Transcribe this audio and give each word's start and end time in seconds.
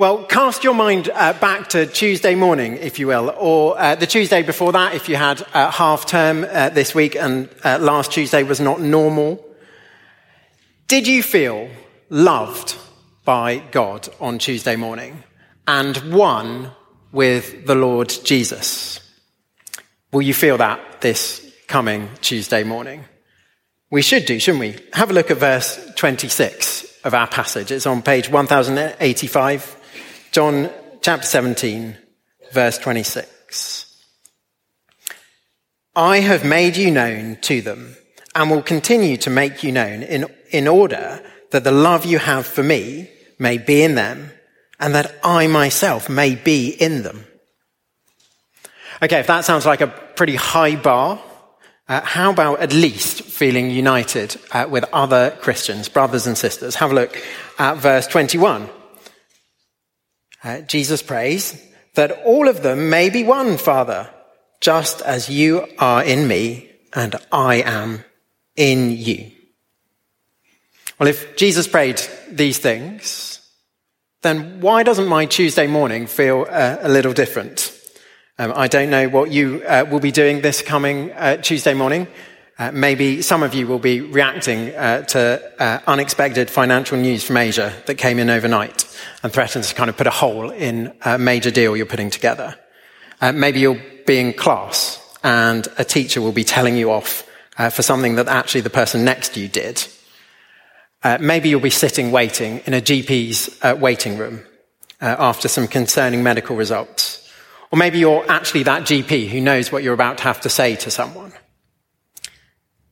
Well, 0.00 0.24
cast 0.24 0.64
your 0.64 0.72
mind 0.72 1.10
uh, 1.12 1.34
back 1.34 1.68
to 1.68 1.84
Tuesday 1.84 2.34
morning, 2.34 2.78
if 2.78 2.98
you 2.98 3.06
will, 3.06 3.34
or 3.36 3.78
uh, 3.78 3.96
the 3.96 4.06
Tuesday 4.06 4.40
before 4.40 4.72
that, 4.72 4.94
if 4.94 5.10
you 5.10 5.16
had 5.16 5.46
uh, 5.52 5.70
half 5.70 6.06
term 6.06 6.46
uh, 6.48 6.70
this 6.70 6.94
week 6.94 7.16
and 7.16 7.50
uh, 7.64 7.76
last 7.78 8.10
Tuesday 8.10 8.42
was 8.42 8.60
not 8.60 8.80
normal. 8.80 9.44
Did 10.88 11.06
you 11.06 11.22
feel 11.22 11.68
loved 12.08 12.78
by 13.26 13.58
God 13.72 14.08
on 14.20 14.38
Tuesday 14.38 14.74
morning 14.74 15.22
and 15.68 15.98
one 16.10 16.70
with 17.12 17.66
the 17.66 17.74
Lord 17.74 18.08
Jesus? 18.24 19.00
Will 20.14 20.22
you 20.22 20.32
feel 20.32 20.56
that 20.56 21.02
this 21.02 21.46
coming 21.66 22.08
Tuesday 22.22 22.64
morning? 22.64 23.04
We 23.90 24.00
should 24.00 24.24
do, 24.24 24.38
shouldn't 24.38 24.60
we? 24.60 24.78
Have 24.94 25.10
a 25.10 25.12
look 25.12 25.30
at 25.30 25.36
verse 25.36 25.92
26 25.96 27.00
of 27.04 27.12
our 27.12 27.26
passage. 27.26 27.70
It's 27.70 27.84
on 27.84 28.00
page 28.00 28.30
1085 28.30 29.76
John 30.32 30.70
chapter 31.02 31.26
17, 31.26 31.96
verse 32.52 32.78
26. 32.78 34.04
I 35.96 36.20
have 36.20 36.44
made 36.44 36.76
you 36.76 36.92
known 36.92 37.38
to 37.42 37.60
them 37.60 37.96
and 38.36 38.48
will 38.48 38.62
continue 38.62 39.16
to 39.18 39.30
make 39.30 39.64
you 39.64 39.72
known 39.72 40.04
in, 40.04 40.26
in 40.50 40.68
order 40.68 41.20
that 41.50 41.64
the 41.64 41.72
love 41.72 42.04
you 42.04 42.20
have 42.20 42.46
for 42.46 42.62
me 42.62 43.10
may 43.40 43.58
be 43.58 43.82
in 43.82 43.96
them 43.96 44.30
and 44.78 44.94
that 44.94 45.18
I 45.24 45.48
myself 45.48 46.08
may 46.08 46.36
be 46.36 46.68
in 46.68 47.02
them. 47.02 47.26
Okay, 49.02 49.18
if 49.18 49.26
that 49.26 49.44
sounds 49.44 49.66
like 49.66 49.80
a 49.80 49.88
pretty 49.88 50.36
high 50.36 50.76
bar, 50.76 51.20
uh, 51.88 52.02
how 52.02 52.30
about 52.30 52.60
at 52.60 52.72
least 52.72 53.22
feeling 53.22 53.72
united 53.72 54.36
uh, 54.52 54.68
with 54.70 54.84
other 54.92 55.36
Christians, 55.40 55.88
brothers 55.88 56.28
and 56.28 56.38
sisters? 56.38 56.76
Have 56.76 56.92
a 56.92 56.94
look 56.94 57.20
at 57.58 57.78
verse 57.78 58.06
21 58.06 58.70
uh, 60.42 60.60
Jesus 60.62 61.02
prays, 61.02 61.60
that 61.94 62.12
all 62.24 62.48
of 62.48 62.62
them 62.62 62.90
may 62.90 63.10
be 63.10 63.24
one, 63.24 63.58
Father, 63.58 64.10
just 64.60 65.02
as 65.02 65.28
you 65.28 65.66
are 65.78 66.04
in 66.04 66.28
me 66.28 66.70
and 66.92 67.16
I 67.32 67.56
am 67.56 68.04
in 68.56 68.90
you. 68.90 69.30
Well, 70.98 71.08
if 71.08 71.36
Jesus 71.36 71.66
prayed 71.66 72.00
these 72.30 72.58
things, 72.58 73.40
then 74.22 74.60
why 74.60 74.82
doesn't 74.82 75.08
my 75.08 75.24
Tuesday 75.24 75.66
morning 75.66 76.06
feel 76.06 76.46
uh, 76.48 76.76
a 76.80 76.88
little 76.88 77.14
different? 77.14 77.76
Um, 78.38 78.52
I 78.54 78.68
don't 78.68 78.90
know 78.90 79.08
what 79.08 79.30
you 79.30 79.62
uh, 79.66 79.86
will 79.90 80.00
be 80.00 80.12
doing 80.12 80.42
this 80.42 80.62
coming 80.62 81.12
uh, 81.12 81.38
Tuesday 81.38 81.74
morning. 81.74 82.06
Uh, 82.60 82.70
maybe 82.72 83.22
some 83.22 83.42
of 83.42 83.54
you 83.54 83.66
will 83.66 83.78
be 83.78 84.02
reacting 84.02 84.68
uh, 84.74 85.00
to 85.00 85.42
uh, 85.58 85.80
unexpected 85.86 86.50
financial 86.50 86.98
news 86.98 87.24
from 87.24 87.38
Asia 87.38 87.72
that 87.86 87.94
came 87.94 88.18
in 88.18 88.28
overnight 88.28 88.84
and 89.22 89.32
threatens 89.32 89.70
to 89.70 89.74
kind 89.74 89.88
of 89.88 89.96
put 89.96 90.06
a 90.06 90.10
hole 90.10 90.50
in 90.50 90.92
a 91.00 91.16
major 91.16 91.50
deal 91.50 91.74
you're 91.74 91.86
putting 91.86 92.10
together. 92.10 92.54
Uh, 93.18 93.32
maybe 93.32 93.60
you'll 93.60 93.80
be 94.06 94.18
in 94.18 94.34
class 94.34 95.00
and 95.24 95.68
a 95.78 95.84
teacher 95.84 96.20
will 96.20 96.32
be 96.32 96.44
telling 96.44 96.76
you 96.76 96.90
off 96.90 97.26
uh, 97.56 97.70
for 97.70 97.80
something 97.80 98.16
that 98.16 98.28
actually 98.28 98.60
the 98.60 98.68
person 98.68 99.06
next 99.06 99.32
to 99.32 99.40
you 99.40 99.48
did. 99.48 99.86
Maybe 101.18 101.48
you'll 101.48 101.60
be 101.60 101.70
sitting 101.70 102.12
waiting 102.12 102.58
in 102.66 102.74
a 102.74 102.82
GP's 102.82 103.58
waiting 103.80 104.18
room 104.18 104.42
after 105.00 105.48
some 105.48 105.66
concerning 105.66 106.22
medical 106.22 106.56
results. 106.56 107.26
Or 107.72 107.78
maybe 107.78 108.00
you're 108.00 108.30
actually 108.30 108.64
that 108.64 108.82
GP 108.82 109.28
who 109.28 109.40
knows 109.40 109.72
what 109.72 109.82
you're 109.82 109.94
about 109.94 110.18
to 110.18 110.24
have 110.24 110.42
to 110.42 110.50
say 110.50 110.76
to 110.76 110.90
someone. 110.90 111.32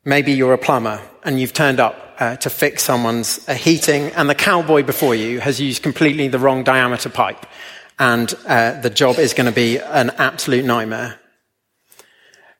Maybe 0.04 0.32
you're 0.32 0.54
a 0.54 0.58
plumber 0.58 1.00
and 1.24 1.40
you've 1.40 1.52
turned 1.52 1.80
up 1.80 2.08
uh, 2.18 2.36
to 2.36 2.50
fix 2.50 2.82
someone's 2.82 3.46
uh, 3.48 3.54
heating, 3.54 4.10
and 4.12 4.28
the 4.28 4.34
cowboy 4.34 4.82
before 4.82 5.14
you 5.14 5.40
has 5.40 5.60
used 5.60 5.82
completely 5.82 6.28
the 6.28 6.38
wrong 6.38 6.64
diameter 6.64 7.08
pipe, 7.08 7.46
and 7.98 8.34
uh, 8.46 8.80
the 8.80 8.90
job 8.90 9.18
is 9.18 9.34
going 9.34 9.46
to 9.46 9.52
be 9.52 9.78
an 9.78 10.10
absolute 10.18 10.64
nightmare. 10.64 11.18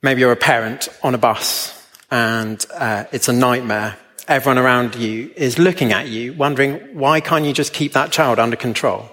Maybe 0.01 0.21
you're 0.21 0.33
a 0.33 0.37
parent 0.37 0.89
on 1.03 1.15
a 1.15 1.19
bus, 1.19 1.75
and 2.11 2.65
uh, 2.73 3.05
it's 3.11 3.29
a 3.29 3.33
nightmare. 3.33 3.97
Everyone 4.29 4.59
around 4.59 4.95
you 4.95 5.33
is 5.35 5.59
looking 5.59 5.93
at 5.93 6.07
you, 6.07 6.35
wondering 6.35 6.75
why 6.97 7.21
can't 7.21 7.45
you 7.45 7.53
just 7.53 7.73
keep 7.73 7.95
that 7.95 8.13
child 8.13 8.39
under 8.39 8.57
control? 8.57 9.11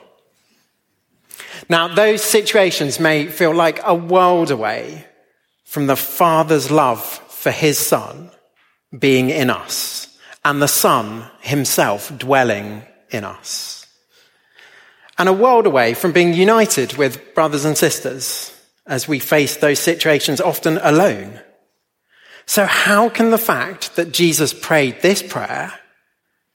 Now, 1.70 1.88
those 1.88 2.22
situations 2.22 3.00
may 3.00 3.26
feel 3.28 3.56
like 3.56 3.80
a 3.84 3.96
world 3.96 4.52
away 4.52 5.06
from 5.64 5.88
the 5.88 5.96
Father's 5.96 6.70
love 6.70 7.20
for 7.46 7.52
his 7.52 7.78
son 7.78 8.32
being 8.98 9.30
in 9.30 9.52
us 9.52 10.18
and 10.44 10.60
the 10.60 10.68
son 10.68 11.30
himself 11.42 12.12
dwelling 12.18 12.82
in 13.12 13.24
us. 13.24 13.86
And 15.20 15.30
a 15.30 15.34
world 15.34 15.68
away 15.68 15.94
from 15.94 16.12
being 16.12 16.34
united 16.34 16.98
with 16.98 17.36
brothers 17.36 17.64
and 17.64 17.78
sisters 17.78 18.52
as 18.88 19.08
we 19.08 19.20
face 19.20 19.58
those 19.58 19.78
situations 19.78 20.42
often 20.42 20.80
alone. 20.82 21.40
So 22.48 22.66
how 22.66 23.10
can 23.10 23.30
the 23.30 23.38
fact 23.38 23.96
that 23.96 24.12
Jesus 24.12 24.52
prayed 24.52 25.04
this 25.04 25.22
prayer 25.22 25.72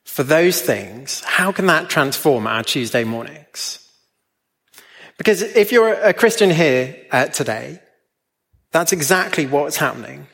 for 0.02 0.24
those 0.24 0.60
things, 0.60 1.22
how 1.22 1.52
can 1.52 1.66
that 1.66 1.88
transform 1.88 2.48
our 2.48 2.64
Tuesday 2.64 3.04
mornings? 3.04 3.78
Because 5.18 5.40
if 5.40 5.70
you're 5.70 5.92
a 5.92 6.12
Christian 6.12 6.50
here 6.50 6.96
uh, 7.12 7.26
today, 7.26 7.78
that's 8.72 8.90
exactly 8.90 9.46
what's 9.46 9.76
happening. 9.76 10.26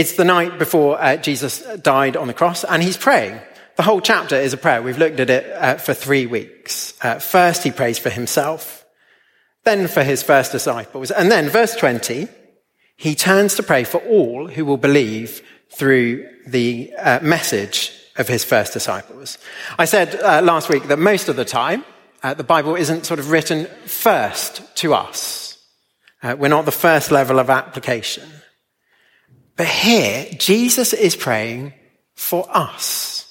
It's 0.00 0.14
the 0.14 0.24
night 0.24 0.58
before 0.58 0.98
uh, 0.98 1.18
Jesus 1.18 1.60
died 1.82 2.16
on 2.16 2.26
the 2.26 2.32
cross, 2.32 2.64
and 2.64 2.82
he's 2.82 2.96
praying. 2.96 3.38
The 3.76 3.82
whole 3.82 4.00
chapter 4.00 4.34
is 4.34 4.54
a 4.54 4.56
prayer. 4.56 4.80
We've 4.80 4.96
looked 4.96 5.20
at 5.20 5.28
it 5.28 5.52
uh, 5.52 5.74
for 5.74 5.92
three 5.92 6.24
weeks. 6.24 6.94
Uh, 7.02 7.18
first, 7.18 7.64
he 7.64 7.70
prays 7.70 7.98
for 7.98 8.08
himself, 8.08 8.86
then 9.64 9.88
for 9.88 10.02
his 10.02 10.22
first 10.22 10.52
disciples, 10.52 11.10
and 11.10 11.30
then, 11.30 11.50
verse 11.50 11.76
20, 11.76 12.28
he 12.96 13.14
turns 13.14 13.56
to 13.56 13.62
pray 13.62 13.84
for 13.84 13.98
all 13.98 14.48
who 14.48 14.64
will 14.64 14.78
believe 14.78 15.42
through 15.68 16.26
the 16.46 16.94
uh, 16.96 17.20
message 17.20 17.92
of 18.16 18.26
his 18.26 18.42
first 18.42 18.72
disciples. 18.72 19.36
I 19.78 19.84
said 19.84 20.18
uh, 20.18 20.40
last 20.42 20.70
week 20.70 20.84
that 20.84 20.98
most 20.98 21.28
of 21.28 21.36
the 21.36 21.44
time, 21.44 21.84
uh, 22.22 22.32
the 22.32 22.42
Bible 22.42 22.74
isn't 22.74 23.04
sort 23.04 23.20
of 23.20 23.30
written 23.30 23.66
first 23.84 24.62
to 24.76 24.94
us. 24.94 25.62
we're 26.22 26.48
not 26.48 26.64
the 26.64 26.72
first 26.72 27.10
level 27.10 27.38
of 27.38 27.50
application. 27.50 28.24
But 29.60 29.68
here, 29.68 30.26
Jesus 30.38 30.94
is 30.94 31.14
praying 31.14 31.74
for 32.14 32.46
us. 32.48 33.30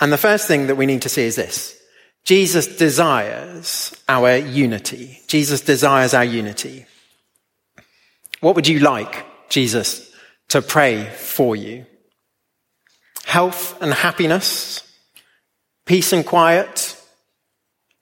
And 0.00 0.12
the 0.12 0.18
first 0.18 0.48
thing 0.48 0.66
that 0.66 0.74
we 0.74 0.84
need 0.84 1.02
to 1.02 1.08
see 1.08 1.22
is 1.22 1.36
this. 1.36 1.80
Jesus 2.24 2.66
desires 2.76 3.94
our 4.08 4.36
unity. 4.36 5.20
Jesus 5.28 5.60
desires 5.60 6.12
our 6.12 6.24
unity. 6.24 6.86
What 8.40 8.56
would 8.56 8.66
you 8.66 8.80
like 8.80 9.24
Jesus 9.48 10.12
to 10.48 10.60
pray 10.60 11.04
for 11.04 11.54
you? 11.54 11.86
Health 13.24 13.80
and 13.80 13.94
happiness, 13.94 14.82
peace 15.84 16.12
and 16.12 16.26
quiet, 16.26 17.00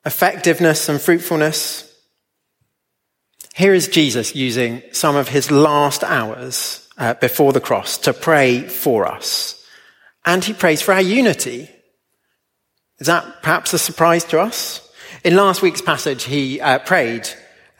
effectiveness 0.07 0.89
and 0.89 0.99
fruitfulness. 0.99 1.87
Here 3.55 3.75
is 3.75 3.89
Jesus 3.89 4.35
using 4.35 4.83
some 4.93 5.17
of 5.17 5.29
his 5.29 5.51
last 5.51 6.03
hours 6.03 6.81
uh, 6.99 7.15
before 7.15 7.53
the 7.53 7.60
cross 7.60 7.99
to 7.99 8.12
pray 8.12 8.60
for 8.60 9.06
us. 9.06 9.62
And 10.25 10.44
he 10.44 10.53
prays 10.53 10.81
for 10.81 10.93
our 10.93 11.03
unity. 11.03 11.69
Is 12.99 13.06
that 13.06 13.43
perhaps 13.43 13.72
a 13.72 13.78
surprise 13.78 14.25
to 14.27 14.41
us? 14.41 14.81
In 15.25 15.37
last 15.37 15.62
week's 15.62 15.82
passage, 15.82 16.25
he 16.25 16.60
uh, 16.60 16.78
prayed 16.78 17.28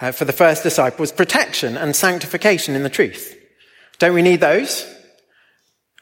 uh, 0.01 0.13
for 0.13 0.25
the 0.25 0.33
first 0.33 0.63
disciples 0.63 1.13
protection 1.13 1.77
and 1.77 1.95
sanctification 1.95 2.75
in 2.75 2.83
the 2.83 2.91
truth. 2.91 3.37
Don't 3.99 4.15
we 4.15 4.23
need 4.23 4.41
those? 4.41 4.87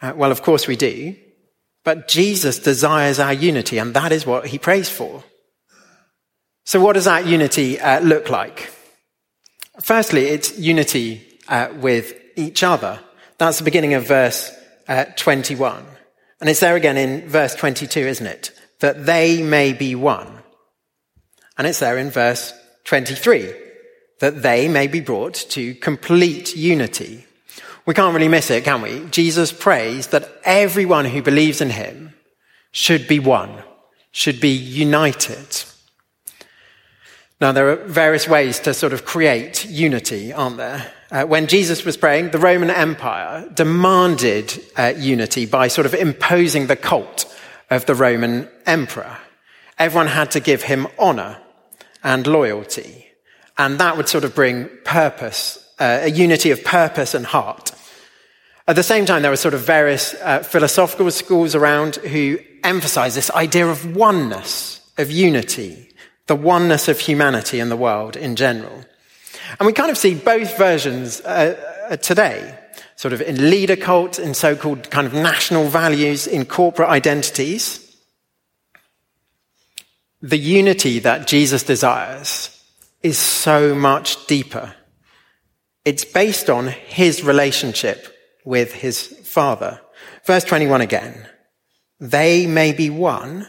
Uh, 0.00 0.12
well, 0.16 0.32
of 0.32 0.42
course 0.42 0.66
we 0.66 0.76
do. 0.76 1.14
But 1.84 2.08
Jesus 2.08 2.58
desires 2.58 3.18
our 3.18 3.32
unity, 3.32 3.78
and 3.78 3.94
that 3.94 4.12
is 4.12 4.24
what 4.24 4.46
he 4.46 4.58
prays 4.58 4.88
for. 4.88 5.24
So, 6.64 6.80
what 6.80 6.92
does 6.92 7.06
that 7.06 7.26
unity 7.26 7.80
uh, 7.80 8.00
look 8.00 8.30
like? 8.30 8.72
Firstly, 9.80 10.26
it's 10.26 10.56
unity 10.58 11.26
uh, 11.48 11.68
with 11.80 12.14
each 12.36 12.62
other. 12.62 13.00
That's 13.38 13.58
the 13.58 13.64
beginning 13.64 13.94
of 13.94 14.06
verse 14.06 14.52
uh, 14.88 15.04
21. 15.16 15.84
And 16.40 16.48
it's 16.48 16.60
there 16.60 16.76
again 16.76 16.96
in 16.96 17.28
verse 17.28 17.54
22, 17.54 18.00
isn't 18.00 18.26
it? 18.26 18.50
That 18.80 19.06
they 19.06 19.42
may 19.42 19.72
be 19.72 19.94
one. 19.94 20.42
And 21.56 21.66
it's 21.66 21.78
there 21.78 21.98
in 21.98 22.10
verse 22.10 22.52
23. 22.84 23.52
That 24.20 24.42
they 24.42 24.68
may 24.68 24.86
be 24.86 25.00
brought 25.00 25.34
to 25.50 25.74
complete 25.76 26.56
unity. 26.56 27.26
We 27.84 27.94
can't 27.94 28.14
really 28.14 28.28
miss 28.28 28.50
it, 28.50 28.64
can 28.64 28.82
we? 28.82 29.06
Jesus 29.10 29.52
prays 29.52 30.08
that 30.08 30.30
everyone 30.44 31.04
who 31.04 31.22
believes 31.22 31.60
in 31.60 31.70
him 31.70 32.14
should 32.70 33.06
be 33.08 33.18
one, 33.18 33.62
should 34.12 34.40
be 34.40 34.50
united. 34.50 35.64
Now, 37.40 37.50
there 37.50 37.70
are 37.70 37.76
various 37.76 38.28
ways 38.28 38.60
to 38.60 38.72
sort 38.72 38.92
of 38.92 39.04
create 39.04 39.64
unity, 39.66 40.32
aren't 40.32 40.58
there? 40.58 40.92
Uh, 41.12 41.26
when 41.26 41.46
Jesus 41.46 41.84
was 41.84 41.98
praying, 41.98 42.30
the 42.30 42.38
Roman 42.38 42.70
Empire 42.70 43.46
demanded 43.52 44.58
uh, 44.78 44.94
unity 44.96 45.44
by 45.44 45.68
sort 45.68 45.84
of 45.84 45.92
imposing 45.92 46.68
the 46.68 46.76
cult 46.76 47.30
of 47.68 47.84
the 47.84 47.94
Roman 47.94 48.48
emperor. 48.64 49.18
everyone 49.78 50.06
had 50.06 50.30
to 50.30 50.40
give 50.40 50.62
him 50.62 50.86
honor 50.98 51.36
and 52.02 52.26
loyalty. 52.26 53.06
And 53.58 53.78
that 53.78 53.98
would 53.98 54.08
sort 54.08 54.24
of 54.24 54.34
bring 54.34 54.70
purpose, 54.84 55.58
uh, 55.78 56.00
a 56.04 56.10
unity 56.10 56.50
of 56.50 56.64
purpose 56.64 57.12
and 57.12 57.26
heart. 57.26 57.72
At 58.66 58.76
the 58.76 58.82
same 58.82 59.04
time, 59.04 59.20
there 59.20 59.30
were 59.30 59.36
sort 59.36 59.52
of 59.52 59.60
various 59.60 60.14
uh, 60.14 60.38
philosophical 60.38 61.10
schools 61.10 61.54
around 61.54 61.96
who 61.96 62.38
emphasized 62.64 63.18
this 63.18 63.30
idea 63.32 63.66
of 63.66 63.94
oneness, 63.94 64.80
of 64.96 65.10
unity, 65.10 65.92
the 66.26 66.36
oneness 66.36 66.88
of 66.88 67.00
humanity 67.00 67.60
and 67.60 67.70
the 67.70 67.76
world 67.76 68.16
in 68.16 68.34
general. 68.34 68.86
And 69.58 69.66
we 69.66 69.72
kind 69.72 69.90
of 69.90 69.98
see 69.98 70.14
both 70.14 70.56
versions 70.56 71.20
uh, 71.20 71.56
uh 71.90 71.96
today, 71.96 72.58
sort 72.96 73.12
of 73.12 73.20
in 73.20 73.50
leader 73.50 73.76
cult, 73.76 74.18
in 74.18 74.34
so-called 74.34 74.90
kind 74.90 75.06
of 75.06 75.14
national 75.14 75.68
values, 75.68 76.26
in 76.26 76.44
corporate 76.44 76.88
identities. 76.88 77.78
The 80.20 80.38
unity 80.38 81.00
that 81.00 81.26
Jesus 81.26 81.62
desires 81.64 82.62
is 83.02 83.18
so 83.18 83.74
much 83.74 84.26
deeper. 84.26 84.74
It's 85.84 86.04
based 86.04 86.48
on 86.48 86.68
his 86.68 87.24
relationship 87.24 88.16
with 88.44 88.72
his 88.72 89.06
father. 89.24 89.80
Verse 90.24 90.44
21 90.44 90.80
again. 90.80 91.28
They 91.98 92.46
may 92.46 92.72
be 92.72 92.90
one, 92.90 93.48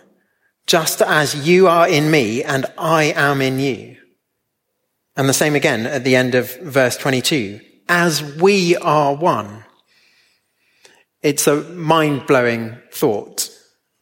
just 0.65 1.01
as 1.01 1.47
you 1.47 1.67
are 1.67 1.87
in 1.87 2.09
me 2.09 2.43
and 2.43 2.65
I 2.77 3.05
am 3.15 3.41
in 3.41 3.59
you. 3.59 3.97
And 5.15 5.29
the 5.29 5.33
same 5.33 5.55
again 5.55 5.85
at 5.85 6.03
the 6.03 6.15
end 6.15 6.35
of 6.35 6.55
verse 6.61 6.97
22. 6.97 7.59
As 7.87 8.23
we 8.37 8.75
are 8.77 9.15
one. 9.15 9.65
It's 11.21 11.47
a 11.47 11.61
mind 11.61 12.27
blowing 12.27 12.77
thought 12.91 13.49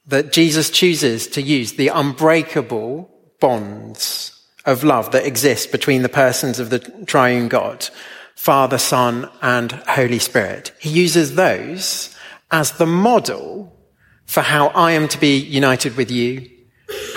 that 0.08 0.32
Jesus 0.32 0.70
chooses 0.70 1.28
to 1.28 1.42
use 1.42 1.74
the 1.74 1.90
unbreakable 1.90 3.10
bonds 3.40 4.38
of 4.66 4.84
love 4.84 5.12
that 5.12 5.26
exist 5.26 5.72
between 5.72 6.02
the 6.02 6.10
persons 6.10 6.60
of 6.60 6.70
the 6.70 6.80
triune 7.06 7.48
God, 7.48 7.90
Father, 8.36 8.78
Son, 8.78 9.30
and 9.42 9.72
Holy 9.72 10.20
Spirit. 10.20 10.72
He 10.80 10.90
uses 10.90 11.36
those 11.36 12.16
as 12.52 12.74
the 12.74 12.86
model 12.86 13.78
for 14.26 14.42
how 14.42 14.68
I 14.68 14.94
am 14.94 15.08
to 15.10 15.20
be 15.20 15.38
united 15.38 15.98
with 15.98 16.10
you 16.10 16.50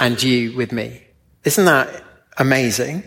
and 0.01 0.23
you 0.23 0.57
with 0.57 0.73
me. 0.73 1.03
Isn't 1.45 1.65
that 1.65 2.03
amazing? 2.39 3.05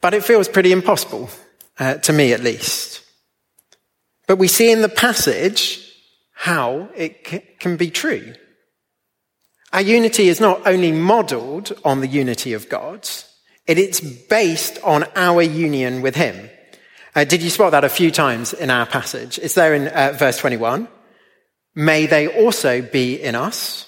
But 0.00 0.14
it 0.14 0.24
feels 0.24 0.48
pretty 0.48 0.72
impossible, 0.72 1.30
uh, 1.78 1.94
to 1.94 2.12
me 2.12 2.32
at 2.32 2.42
least. 2.42 3.02
But 4.26 4.36
we 4.36 4.48
see 4.48 4.70
in 4.70 4.82
the 4.82 4.88
passage 4.88 5.84
how 6.32 6.88
it 6.94 7.26
c- 7.26 7.42
can 7.58 7.76
be 7.76 7.90
true. 7.90 8.34
Our 9.72 9.80
unity 9.80 10.28
is 10.28 10.40
not 10.40 10.66
only 10.66 10.92
modeled 10.92 11.72
on 11.84 12.00
the 12.00 12.06
unity 12.06 12.52
of 12.52 12.68
God, 12.68 13.08
it 13.66 13.78
is 13.78 14.00
based 14.00 14.78
on 14.82 15.04
our 15.14 15.42
union 15.42 16.00
with 16.00 16.14
Him. 16.14 16.48
Uh, 17.14 17.24
did 17.24 17.42
you 17.42 17.50
spot 17.50 17.72
that 17.72 17.84
a 17.84 17.88
few 17.88 18.10
times 18.10 18.52
in 18.52 18.70
our 18.70 18.86
passage? 18.86 19.38
It's 19.38 19.54
there 19.54 19.74
in 19.74 19.88
uh, 19.88 20.14
verse 20.16 20.38
21. 20.38 20.88
May 21.74 22.06
they 22.06 22.28
also 22.28 22.82
be 22.82 23.14
in 23.20 23.34
us. 23.34 23.84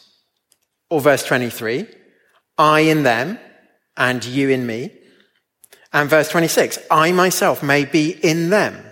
Or 0.91 1.01
verse 1.01 1.25
23. 1.25 1.87
I 2.59 2.81
in 2.81 3.05
them 3.05 3.39
and 3.97 4.25
you 4.25 4.51
in 4.51 4.67
me. 4.67 4.91
And 5.93 6.09
verse 6.09 6.29
26. 6.29 6.79
I 6.91 7.13
myself 7.13 7.63
may 7.63 7.85
be 7.85 8.11
in 8.11 8.51
them 8.51 8.91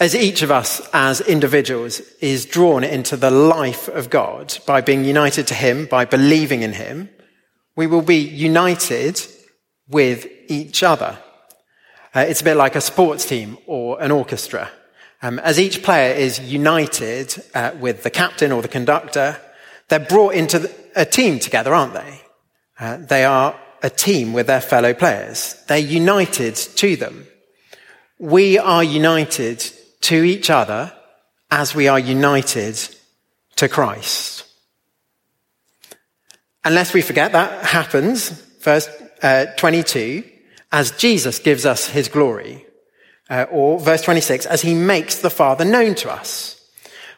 as 0.00 0.16
each 0.16 0.40
of 0.40 0.50
us 0.50 0.80
as 0.94 1.20
individuals 1.20 2.00
is 2.20 2.46
drawn 2.46 2.82
into 2.82 3.18
the 3.18 3.30
life 3.30 3.86
of 3.88 4.08
God 4.08 4.58
by 4.66 4.80
being 4.80 5.04
united 5.04 5.46
to 5.48 5.54
Him, 5.54 5.84
by 5.84 6.06
believing 6.06 6.62
in 6.62 6.72
Him, 6.72 7.10
we 7.76 7.86
will 7.86 8.02
be 8.02 8.16
united 8.16 9.20
with 9.88 10.26
each 10.48 10.82
other. 10.82 11.18
Uh, 12.14 12.20
it's 12.20 12.40
a 12.40 12.44
bit 12.44 12.56
like 12.56 12.76
a 12.76 12.80
sports 12.80 13.26
team 13.26 13.58
or 13.66 14.00
an 14.02 14.10
orchestra. 14.10 14.70
Um, 15.22 15.38
as 15.40 15.60
each 15.60 15.82
player 15.82 16.14
is 16.14 16.40
united 16.40 17.34
uh, 17.54 17.72
with 17.78 18.02
the 18.02 18.10
captain 18.10 18.52
or 18.52 18.62
the 18.62 18.68
conductor, 18.68 19.38
they're 19.88 20.00
brought 20.00 20.32
into 20.32 20.70
a 20.96 21.04
team 21.04 21.38
together, 21.38 21.74
aren't 21.74 21.92
they? 21.92 22.20
Uh, 22.78 22.96
they 22.96 23.24
are 23.24 23.54
a 23.82 23.90
team 23.90 24.32
with 24.32 24.46
their 24.46 24.60
fellow 24.60 24.94
players. 24.94 25.54
They're 25.66 25.78
united 25.78 26.56
to 26.56 26.96
them. 26.96 27.26
We 28.18 28.58
are 28.58 28.84
united 28.84 29.64
to 30.02 30.22
each 30.22 30.50
other 30.50 30.92
as 31.50 31.74
we 31.74 31.88
are 31.88 31.98
united 31.98 32.78
to 33.56 33.68
Christ. 33.68 34.46
Unless 36.64 36.92
we 36.92 37.02
forget 37.02 37.32
that 37.32 37.64
happens, 37.64 38.30
verse 38.60 38.88
uh, 39.22 39.46
22, 39.56 40.24
as 40.72 40.92
Jesus 40.92 41.38
gives 41.38 41.66
us 41.66 41.86
his 41.86 42.08
glory. 42.08 42.66
Uh, 43.28 43.46
or 43.50 43.78
verse 43.78 44.02
26, 44.02 44.46
as 44.46 44.60
he 44.60 44.74
makes 44.74 45.20
the 45.20 45.30
Father 45.30 45.64
known 45.64 45.94
to 45.94 46.10
us. 46.10 46.60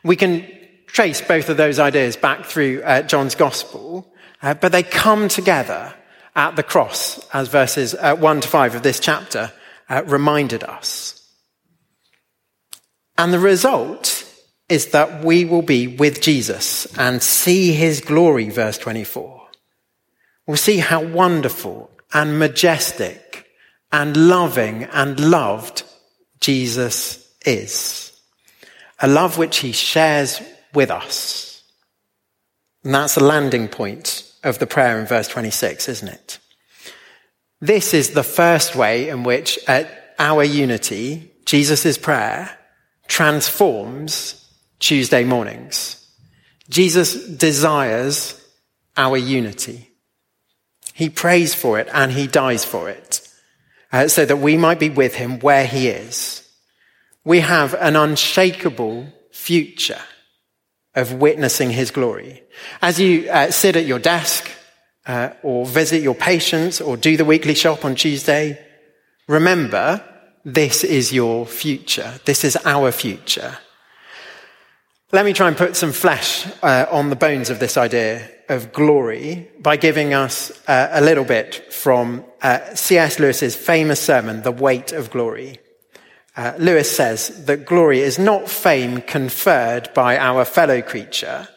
We 0.05 0.15
can 0.15 0.47
trace 0.87 1.23
both 1.23 1.49
of 1.49 1.56
those 1.56 1.79
ideas 1.79 2.17
back 2.17 2.44
through 2.44 2.82
uh, 2.82 3.03
John's 3.03 3.35
Gospel, 3.35 4.12
uh, 4.43 4.55
but 4.55 4.73
they 4.73 4.82
come 4.82 5.29
together 5.29 5.94
at 6.34 6.56
the 6.56 6.62
cross, 6.62 7.19
as 7.32 7.49
verses 7.49 7.94
uh, 7.94 8.17
1 8.17 8.40
to 8.40 8.49
5 8.49 8.76
of 8.76 8.82
this 8.82 9.00
chapter 9.00 9.52
uh, 9.88 10.02
reminded 10.06 10.64
us. 10.64 11.19
And 13.19 13.32
the 13.32 13.38
result 13.38 14.25
is 14.69 14.88
that 14.88 15.23
we 15.23 15.44
will 15.44 15.62
be 15.62 15.87
with 15.87 16.23
Jesus 16.23 16.87
and 16.99 17.23
see 17.23 17.73
his 17.73 18.00
glory, 18.00 18.49
verse 18.49 18.79
24. 18.79 19.49
We'll 20.46 20.56
see 20.56 20.79
how 20.79 21.05
wonderful 21.05 21.90
and 22.12 22.38
majestic 22.38 23.46
and 23.90 24.17
loving 24.17 24.84
and 24.84 25.20
loved 25.20 25.82
Jesus 26.40 27.31
is. 27.44 28.19
A 29.00 29.08
love 29.08 29.37
which 29.37 29.58
he 29.58 29.73
shares 29.73 30.40
with 30.73 30.90
us. 30.90 31.62
And 32.82 32.94
that's 32.94 33.14
the 33.14 33.25
landing 33.25 33.69
point 33.69 34.31
of 34.43 34.59
the 34.59 34.67
prayer 34.67 34.99
in 34.99 35.06
verse 35.06 35.29
26, 35.29 35.89
isn't 35.89 36.09
it? 36.09 36.39
This 37.61 37.94
is 37.94 38.11
the 38.11 38.25
first 38.25 38.75
way 38.75 39.09
in 39.09 39.23
which 39.23 39.59
at 39.69 40.15
our 40.19 40.43
unity, 40.43 41.31
Jesus' 41.44 41.97
prayer, 41.97 42.59
transforms 43.06 44.49
Tuesday 44.79 45.25
mornings. 45.25 45.99
Jesus 46.69 47.15
desires 47.15 48.41
our 48.97 49.17
unity. 49.17 49.91
He 50.94 51.08
prays 51.08 51.55
for 51.55 51.79
it 51.79 51.89
and 51.93 52.13
he 52.13 52.27
dies 52.27 52.65
for 52.65 52.89
it 52.91 53.27
uh, 53.93 54.08
so 54.08 54.25
that 54.25 54.39
we 54.39 54.56
might 54.56 54.81
be 54.81 54.91
with 54.91 55.15
him 55.15 55.39
where 55.41 55.67
he 55.67 55.89
is. 55.89 56.49
We 57.25 57.41
have 57.41 57.75
an 57.75 57.96
unshakable 57.96 59.06
future 59.31 60.01
of 60.94 61.15
witnessing 61.15 61.70
his 61.70 61.91
glory. 61.91 62.43
As 62.81 63.01
you 63.01 63.29
uh, 63.31 63.51
sit 63.51 63.77
at 63.77 63.87
your 63.87 63.99
desk 63.99 64.51
uh, 65.06 65.31
or 65.43 65.67
visit 65.67 66.03
your 66.03 66.15
patients 66.15 66.81
or 66.81 66.96
do 66.96 67.17
the 67.17 67.25
weekly 67.25 67.55
shop 67.55 67.84
on 67.84 67.94
Tuesday, 67.94 68.58
remember 69.27 70.05
this 70.44 70.84
is 70.84 71.13
your 71.13 71.46
future. 71.46 72.20
This 72.25 72.44
is 72.44 72.56
our 72.65 72.93
future. 72.93 73.58
Let 75.13 75.27
me 75.27 75.34
try 75.34 75.49
and 75.49 75.56
put 75.56 75.77
some 75.77 75.93
flesh 75.93 76.46
uh, 76.63 76.87
on 76.91 77.11
the 77.11 77.17
bones 77.17 77.51
of 77.51 77.58
this 77.58 77.77
idea 77.77 78.29
of 78.49 78.72
glory 78.72 79.51
by 79.61 79.77
giving 79.77 80.15
us 80.15 80.51
uh, 80.67 80.89
a 80.91 81.03
little 81.03 81.25
bit 81.25 81.72
from 81.72 82.25
uh, 82.41 82.75
C.S. 82.75 83.19
Lewis's 83.19 83.55
famous 83.55 84.01
sermon, 84.01 84.43
The 84.43 84.53
Weight 84.53 84.93
of 84.93 85.11
Glory. 85.11 85.58
Uh, 86.34 86.55
Lewis 86.58 86.91
says 86.91 87.44
that 87.44 87.67
glory 87.67 88.01
is 88.01 88.19
not 88.19 88.48
fame 88.48 89.03
conferred 89.03 89.93
by 89.93 90.17
our 90.17 90.44
fellow 90.44 90.81
creature, 90.81 91.48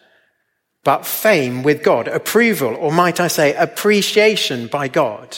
but 0.83 1.05
fame 1.05 1.63
with 1.63 1.81
God, 1.81 2.07
approval, 2.07 2.75
or 2.75 2.91
might 2.91 3.19
I 3.19 3.27
say, 3.27 3.55
appreciation 3.55 4.67
by 4.67 4.87
God. 4.87 5.37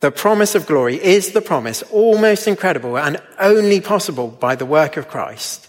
The 0.00 0.10
promise 0.10 0.54
of 0.54 0.66
glory 0.66 0.96
is 0.96 1.32
the 1.32 1.42
promise, 1.42 1.82
almost 1.92 2.48
incredible 2.48 2.96
and 2.96 3.20
only 3.38 3.82
possible 3.82 4.28
by 4.28 4.56
the 4.56 4.64
work 4.64 4.96
of 4.96 5.08
Christ, 5.08 5.68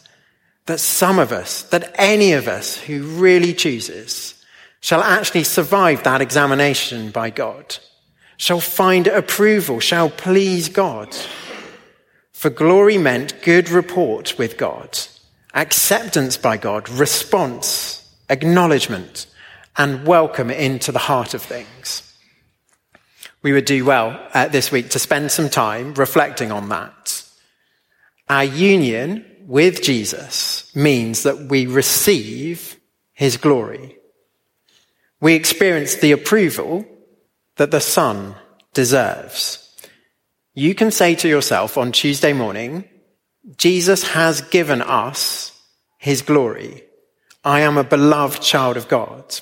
that 0.67 0.79
some 0.79 1.19
of 1.19 1.33
us, 1.33 1.63
that 1.63 1.93
any 1.95 2.31
of 2.31 2.47
us 2.47 2.77
who 2.77 3.03
really 3.03 3.53
chooses, 3.53 4.41
shall 4.79 5.01
actually 5.01 5.43
survive 5.43 6.03
that 6.03 6.21
examination 6.21 7.11
by 7.11 7.29
God, 7.29 7.77
shall 8.37 8.61
find 8.61 9.07
approval, 9.07 9.81
shall 9.81 10.09
please 10.09 10.69
God. 10.69 11.13
For 12.41 12.49
glory 12.49 12.97
meant 12.97 13.43
good 13.43 13.69
report 13.69 14.39
with 14.39 14.57
God, 14.57 14.97
acceptance 15.53 16.37
by 16.37 16.57
God, 16.57 16.89
response, 16.89 18.09
acknowledgement, 18.29 19.27
and 19.77 20.07
welcome 20.07 20.49
into 20.49 20.91
the 20.91 20.99
heart 20.99 21.35
of 21.35 21.43
things 21.43 22.11
we 23.43 23.53
would 23.53 23.65
do 23.65 23.85
well 23.85 24.19
uh, 24.33 24.47
this 24.47 24.71
week 24.71 24.89
to 24.89 24.99
spend 24.99 25.31
some 25.31 25.49
time 25.49 25.93
reflecting 25.93 26.51
on 26.51 26.69
that. 26.69 27.23
Our 28.29 28.43
union 28.43 29.25
with 29.45 29.81
Jesus 29.81 30.73
means 30.75 31.23
that 31.23 31.37
we 31.37 31.65
receive 31.65 32.79
his 33.13 33.37
glory. 33.37 33.97
We 35.19 35.33
experience 35.33 35.95
the 35.95 36.11
approval 36.11 36.85
that 37.57 37.71
the 37.71 37.81
Son 37.81 38.35
deserves. 38.73 39.70
You 40.53 40.75
can 40.75 40.91
say 40.91 41.15
to 41.15 41.29
yourself 41.29 41.77
on 41.77 41.91
Tuesday 41.91 42.33
morning, 42.33 42.83
Jesus 43.57 44.03
has 44.03 44.41
given 44.41 44.81
us 44.81 45.57
his 45.97 46.21
glory. 46.21 46.83
I 47.43 47.61
am 47.61 47.77
a 47.77 47.83
beloved 47.83 48.41
child 48.41 48.77
of 48.77 48.87
God. 48.87 49.39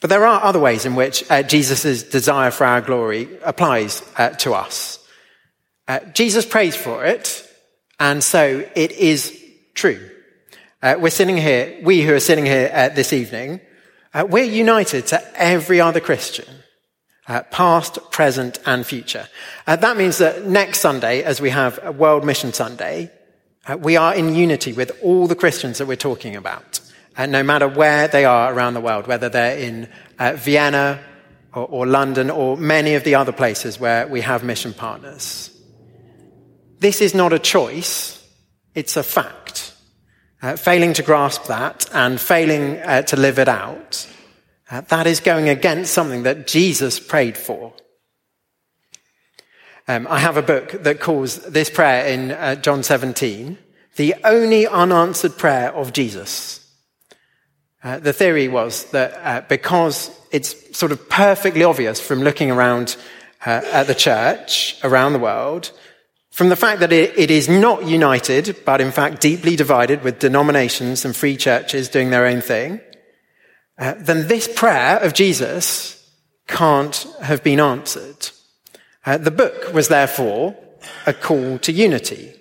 But 0.00 0.10
there 0.10 0.26
are 0.26 0.44
other 0.44 0.60
ways 0.60 0.84
in 0.86 0.94
which 0.94 1.28
uh, 1.30 1.42
Jesus' 1.42 2.04
desire 2.04 2.50
for 2.50 2.64
our 2.64 2.80
glory 2.80 3.28
applies 3.42 4.02
uh, 4.16 4.30
to 4.30 4.54
us. 4.54 5.04
Uh, 5.88 6.00
Jesus 6.12 6.44
prays 6.46 6.76
for 6.76 7.04
it, 7.04 7.44
and 7.98 8.22
so 8.22 8.64
it 8.76 8.92
is 8.92 9.36
true. 9.74 10.10
Uh, 10.82 10.96
we're 10.98 11.10
sitting 11.10 11.36
here, 11.36 11.80
we 11.82 12.02
who 12.02 12.14
are 12.14 12.20
sitting 12.20 12.46
here 12.46 12.70
uh, 12.72 12.88
this 12.90 13.12
evening, 13.12 13.60
uh, 14.14 14.24
we're 14.28 14.44
united 14.44 15.06
to 15.08 15.40
every 15.40 15.80
other 15.80 16.00
Christian, 16.00 16.46
past, 17.50 17.98
present, 18.10 18.58
and 18.64 18.86
future. 18.86 19.28
that 19.66 19.96
means 19.96 20.18
that 20.18 20.46
next 20.46 20.80
Sunday, 20.80 21.22
as 21.22 21.40
we 21.40 21.50
have 21.50 21.96
World 21.96 22.24
Mission 22.24 22.52
Sunday, 22.52 23.10
we 23.78 23.96
are 23.96 24.14
in 24.14 24.34
unity 24.34 24.72
with 24.72 24.92
all 25.02 25.26
the 25.26 25.34
Christians 25.34 25.78
that 25.78 25.86
we're 25.86 25.96
talking 25.96 26.36
about 26.36 26.80
uh, 27.18 27.26
no 27.26 27.42
matter 27.42 27.68
where 27.68 28.08
they 28.08 28.24
are 28.24 28.54
around 28.54 28.74
the 28.74 28.80
world, 28.80 29.06
whether 29.06 29.28
they're 29.28 29.58
in 29.58 29.88
uh, 30.18 30.34
Vienna 30.34 31.00
or, 31.52 31.66
or 31.66 31.86
London 31.86 32.30
or 32.30 32.56
many 32.56 32.94
of 32.94 33.04
the 33.04 33.16
other 33.16 33.32
places 33.32 33.80
where 33.80 34.06
we 34.06 34.20
have 34.20 34.44
mission 34.44 34.72
partners. 34.72 35.50
This 36.78 37.00
is 37.00 37.14
not 37.14 37.32
a 37.32 37.40
choice, 37.40 38.24
it's 38.74 38.96
a 38.96 39.02
fact. 39.02 39.74
Uh, 40.40 40.54
failing 40.54 40.92
to 40.92 41.02
grasp 41.02 41.46
that 41.46 41.90
and 41.92 42.20
failing 42.20 42.78
uh, 42.78 43.02
to 43.02 43.16
live 43.16 43.40
it 43.40 43.48
out, 43.48 44.06
uh, 44.70 44.82
that 44.82 45.06
is 45.06 45.20
going 45.20 45.48
against 45.48 45.92
something 45.92 46.24
that 46.24 46.46
Jesus 46.46 47.00
prayed 47.00 47.36
for. 47.36 47.72
Um, 49.86 50.06
I 50.10 50.18
have 50.18 50.36
a 50.36 50.42
book 50.42 50.72
that 50.82 51.00
calls 51.00 51.36
this 51.46 51.70
prayer 51.70 52.06
in 52.06 52.32
uh, 52.32 52.56
John 52.56 52.82
17 52.82 53.58
the 53.96 54.14
only 54.22 54.66
unanswered 54.66 55.36
prayer 55.36 55.72
of 55.74 55.92
Jesus. 55.92 56.64
Uh, 57.82 57.98
the 57.98 58.12
theory 58.12 58.46
was 58.46 58.84
that 58.92 59.12
uh, 59.22 59.44
because 59.48 60.16
it's 60.30 60.76
sort 60.76 60.92
of 60.92 61.08
perfectly 61.08 61.64
obvious 61.64 62.00
from 62.00 62.20
looking 62.20 62.50
around 62.50 62.96
uh, 63.44 63.60
at 63.72 63.86
the 63.86 63.94
church 63.94 64.78
around 64.84 65.14
the 65.14 65.18
world, 65.18 65.72
from 66.30 66.48
the 66.48 66.56
fact 66.56 66.80
that 66.80 66.92
it, 66.92 67.18
it 67.18 67.30
is 67.30 67.48
not 67.48 67.86
united, 67.86 68.56
but 68.64 68.80
in 68.80 68.92
fact 68.92 69.20
deeply 69.20 69.56
divided 69.56 70.04
with 70.04 70.20
denominations 70.20 71.04
and 71.04 71.16
free 71.16 71.36
churches 71.36 71.88
doing 71.88 72.10
their 72.10 72.26
own 72.26 72.40
thing, 72.40 72.80
uh, 73.78 73.94
then 73.98 74.26
this 74.26 74.48
prayer 74.48 74.98
of 74.98 75.14
Jesus 75.14 75.94
can't 76.46 77.06
have 77.22 77.44
been 77.44 77.60
answered. 77.60 78.30
Uh, 79.06 79.18
the 79.18 79.30
book 79.30 79.72
was 79.72 79.88
therefore 79.88 80.56
a 81.06 81.12
call 81.12 81.58
to 81.58 81.72
unity, 81.72 82.32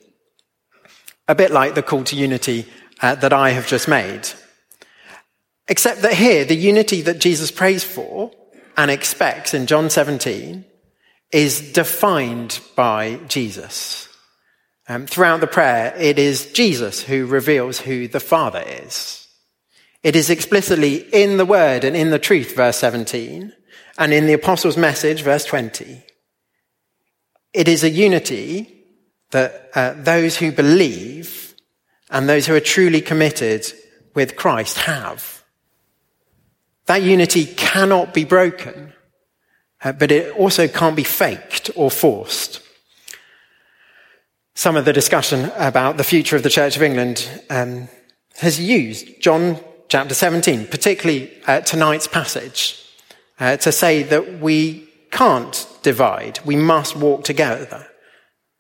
a 1.28 1.36
bit 1.36 1.52
like 1.52 1.76
the 1.76 1.84
call 1.84 2.04
to 2.06 2.16
unity 2.16 2.66
uh, 3.02 3.16
that 3.16 3.34
I 3.34 3.52
have 3.52 3.68
just 3.68 3.88
made. 3.88 4.28
Except 5.68 6.02
that 6.02 6.14
here, 6.14 6.46
the 6.46 6.56
unity 6.56 7.02
that 7.02 7.20
Jesus 7.20 7.52
prays 7.52 7.84
for 7.84 8.32
and 8.76 8.90
expects 8.90 9.54
in 9.54 9.68
John 9.68 9.90
17 9.90 10.66
is 11.32 11.74
defined 11.74 12.60
by 12.76 13.20
Jesus. 13.28 14.08
Um, 14.88 15.06
throughout 15.06 15.42
the 15.42 15.48
prayer, 15.48 15.94
it 15.98 16.18
is 16.18 16.54
Jesus 16.54 17.02
who 17.02 17.26
reveals 17.26 17.80
who 17.80 18.08
the 18.08 18.22
Father 18.22 18.64
is. 18.66 19.27
It 20.04 20.16
is 20.16 20.30
explicitly 20.30 20.96
in 21.12 21.38
the 21.38 21.46
Word 21.46 21.84
and 21.84 21.96
in 21.96 22.12
the 22.12 22.20
truth, 22.20 22.56
verse 22.56 22.78
17, 22.78 23.54
and 23.98 24.14
in 24.14 24.28
the 24.28 24.34
Apostles' 24.34 24.78
message, 24.78 25.22
verse 25.22 25.46
20. 25.46 26.04
It 27.54 27.68
is 27.68 27.84
a 27.84 27.90
unity 27.90 28.86
that 29.32 29.70
uh, 29.74 29.94
those 29.98 30.38
who 30.38 30.52
believe 30.52 31.56
and 32.10 32.30
those 32.30 32.46
who 32.46 32.56
are 32.56 32.62
truly 32.62 33.02
committed 33.02 33.66
with 34.14 34.36
Christ 34.36 34.78
have. 34.80 35.44
That 36.86 37.04
unity 37.04 37.46
cannot 37.46 38.14
be 38.14 38.24
broken, 38.24 38.94
uh, 39.84 39.92
but 39.92 40.12
it 40.12 40.34
also 40.36 40.68
can't 40.68 40.96
be 40.96 41.04
faked 41.04 41.70
or 41.76 41.92
forced. 41.92 42.62
Some 44.56 44.76
of 44.76 44.86
the 44.86 44.94
discussion 44.94 45.52
about 45.58 45.98
the 45.98 46.04
future 46.04 46.36
of 46.36 46.44
the 46.44 46.50
Church 46.50 46.76
of 46.76 46.82
England 46.82 47.30
um, 47.50 47.90
has 48.38 48.60
used 48.60 49.22
John 49.22 49.60
chapter 49.88 50.14
17, 50.14 50.68
particularly 50.68 51.32
uh, 51.46 51.62
tonight's 51.62 52.08
passage, 52.08 52.84
uh, 53.40 53.58
to 53.58 53.72
say 53.72 54.04
that 54.04 54.40
we 54.40 54.88
can't 55.12 55.68
divide, 55.84 56.40
we 56.46 56.56
must 56.56 56.96
walk 56.96 57.24
together. 57.24 57.88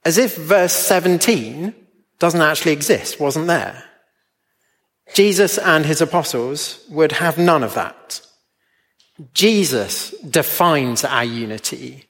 As 0.05 0.17
if 0.17 0.37
verse 0.37 0.73
17 0.73 1.73
doesn't 2.19 2.41
actually 2.41 2.71
exist, 2.71 3.19
wasn't 3.19 3.47
there. 3.47 3.83
Jesus 5.13 5.57
and 5.57 5.85
his 5.85 6.01
apostles 6.01 6.85
would 6.89 7.13
have 7.13 7.37
none 7.37 7.63
of 7.63 7.73
that. 7.75 8.21
Jesus 9.33 10.11
defines 10.21 11.03
our 11.03 11.25
unity 11.25 12.05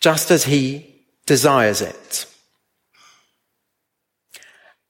just 0.00 0.30
as 0.30 0.44
he 0.44 1.04
desires 1.26 1.80
it. 1.80 2.26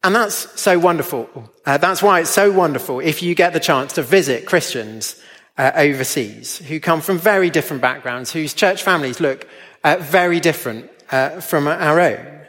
And 0.04 0.14
that's 0.14 0.60
so 0.60 0.78
wonderful. 0.78 1.28
Uh, 1.64 1.78
that's 1.78 2.02
why 2.02 2.20
it's 2.20 2.30
so 2.30 2.50
wonderful 2.50 3.00
if 3.00 3.22
you 3.22 3.34
get 3.34 3.52
the 3.52 3.60
chance 3.60 3.92
to 3.94 4.02
visit 4.02 4.46
Christians 4.46 5.20
uh, 5.56 5.70
overseas 5.76 6.58
who 6.58 6.80
come 6.80 7.00
from 7.00 7.18
very 7.18 7.50
different 7.50 7.82
backgrounds, 7.82 8.32
whose 8.32 8.54
church 8.54 8.82
families 8.82 9.20
look 9.20 9.46
uh, 9.84 9.96
very 10.00 10.40
different 10.40 10.90
uh, 11.10 11.40
from 11.40 11.68
our 11.68 12.00
own, 12.00 12.40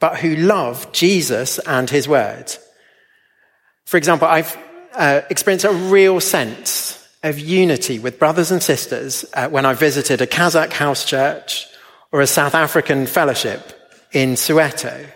but 0.00 0.18
who 0.18 0.34
love 0.34 0.90
Jesus 0.92 1.58
and 1.60 1.88
his 1.88 2.08
word. 2.08 2.52
For 3.84 3.96
example, 3.96 4.26
I've 4.26 4.56
uh, 4.94 5.22
experienced 5.30 5.64
a 5.64 5.72
real 5.72 6.20
sense 6.20 6.98
of 7.22 7.38
unity 7.38 7.98
with 7.98 8.18
brothers 8.18 8.50
and 8.50 8.62
sisters 8.62 9.24
uh, 9.34 9.48
when 9.48 9.64
I 9.64 9.74
visited 9.74 10.20
a 10.20 10.26
Kazakh 10.26 10.72
house 10.72 11.04
church 11.04 11.68
or 12.10 12.20
a 12.20 12.26
South 12.26 12.54
African 12.54 13.06
fellowship 13.06 13.78
in 14.12 14.34
Soweto. 14.34 15.06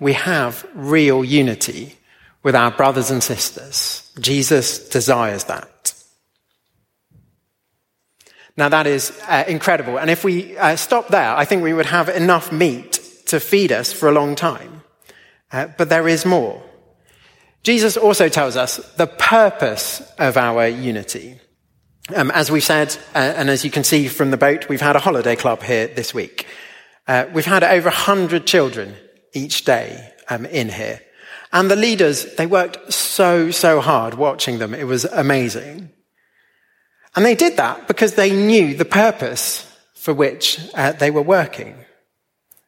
We 0.00 0.14
have 0.14 0.66
real 0.74 1.24
unity 1.24 1.96
with 2.42 2.54
our 2.54 2.70
brothers 2.70 3.10
and 3.10 3.22
sisters. 3.22 4.12
Jesus 4.20 4.88
desires 4.88 5.44
that. 5.44 5.94
Now 8.56 8.68
that 8.68 8.86
is 8.86 9.18
uh, 9.28 9.44
incredible. 9.48 9.98
And 9.98 10.10
if 10.10 10.22
we 10.22 10.56
uh, 10.56 10.76
stop 10.76 11.08
there, 11.08 11.36
I 11.36 11.44
think 11.44 11.62
we 11.62 11.72
would 11.72 11.86
have 11.86 12.08
enough 12.08 12.52
meat 12.52 13.00
to 13.26 13.40
feed 13.40 13.72
us 13.72 13.92
for 13.92 14.08
a 14.08 14.12
long 14.12 14.34
time. 14.36 14.82
Uh, 15.50 15.68
but 15.78 15.88
there 15.88 16.08
is 16.08 16.24
more. 16.24 16.62
Jesus 17.62 17.96
also 17.96 18.28
tells 18.28 18.56
us 18.56 18.76
the 18.96 19.06
purpose 19.06 20.00
of 20.18 20.36
our 20.36 20.68
unity. 20.68 21.40
Um, 22.14 22.30
as 22.32 22.50
we've 22.50 22.62
said, 22.62 22.96
uh, 23.14 23.18
and 23.18 23.48
as 23.48 23.64
you 23.64 23.70
can 23.70 23.82
see 23.82 24.08
from 24.08 24.30
the 24.30 24.36
boat, 24.36 24.68
we've 24.68 24.80
had 24.80 24.96
a 24.96 25.00
holiday 25.00 25.34
club 25.34 25.62
here 25.62 25.86
this 25.86 26.12
week. 26.12 26.46
Uh, 27.06 27.26
we've 27.32 27.46
had 27.46 27.64
over 27.64 27.88
100 27.88 28.46
children 28.46 28.94
each 29.34 29.64
day 29.64 30.12
um, 30.28 30.46
in 30.46 30.68
here. 30.68 31.00
And 31.52 31.70
the 31.70 31.76
leaders, 31.76 32.34
they 32.34 32.46
worked 32.46 32.92
so, 32.92 33.50
so 33.50 33.80
hard 33.80 34.14
watching 34.14 34.58
them. 34.58 34.74
It 34.74 34.88
was 34.88 35.04
amazing. 35.04 35.90
And 37.14 37.24
they 37.24 37.36
did 37.36 37.56
that 37.58 37.86
because 37.86 38.14
they 38.14 38.30
knew 38.30 38.74
the 38.74 38.84
purpose 38.84 39.70
for 39.94 40.12
which 40.12 40.58
uh, 40.74 40.92
they 40.92 41.10
were 41.10 41.22
working. 41.22 41.76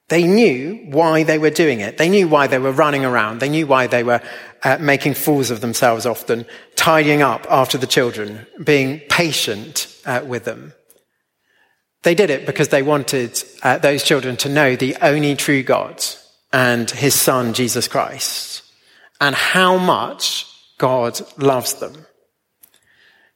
They 0.08 0.22
knew 0.22 0.86
why 0.90 1.24
they 1.24 1.36
were 1.36 1.50
doing 1.50 1.80
it. 1.80 1.98
They 1.98 2.08
knew 2.08 2.28
why 2.28 2.46
they 2.46 2.60
were 2.60 2.70
running 2.70 3.04
around. 3.04 3.40
They 3.40 3.48
knew 3.48 3.66
why 3.66 3.88
they 3.88 4.04
were 4.04 4.22
uh, 4.62 4.78
making 4.80 5.14
fools 5.14 5.50
of 5.50 5.60
themselves 5.60 6.06
often, 6.06 6.46
tidying 6.76 7.22
up 7.22 7.44
after 7.50 7.76
the 7.76 7.88
children, 7.88 8.46
being 8.62 9.00
patient 9.10 9.92
uh, 10.06 10.22
with 10.24 10.44
them. 10.44 10.74
They 12.04 12.14
did 12.14 12.30
it 12.30 12.46
because 12.46 12.68
they 12.68 12.82
wanted 12.82 13.42
uh, 13.64 13.78
those 13.78 14.04
children 14.04 14.36
to 14.38 14.48
know 14.48 14.76
the 14.76 14.96
only 15.02 15.34
true 15.34 15.64
God 15.64 16.04
and 16.52 16.90
his 16.90 17.14
son, 17.14 17.52
Jesus 17.52 17.88
Christ, 17.88 18.62
and 19.20 19.34
how 19.34 19.76
much 19.76 20.46
God 20.78 21.20
loves 21.38 21.74
them. 21.74 22.06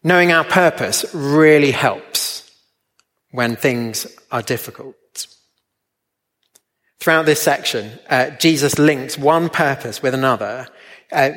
Knowing 0.02 0.32
our 0.32 0.44
purpose 0.44 1.04
really 1.12 1.72
helps 1.72 2.50
when 3.32 3.56
things 3.56 4.06
are 4.32 4.42
difficult. 4.42 4.96
Throughout 6.98 7.26
this 7.26 7.40
section, 7.40 7.98
uh, 8.10 8.30
Jesus 8.30 8.78
links 8.78 9.16
one 9.16 9.48
purpose 9.48 10.02
with 10.02 10.14
another. 10.14 10.68
Uh, 11.10 11.30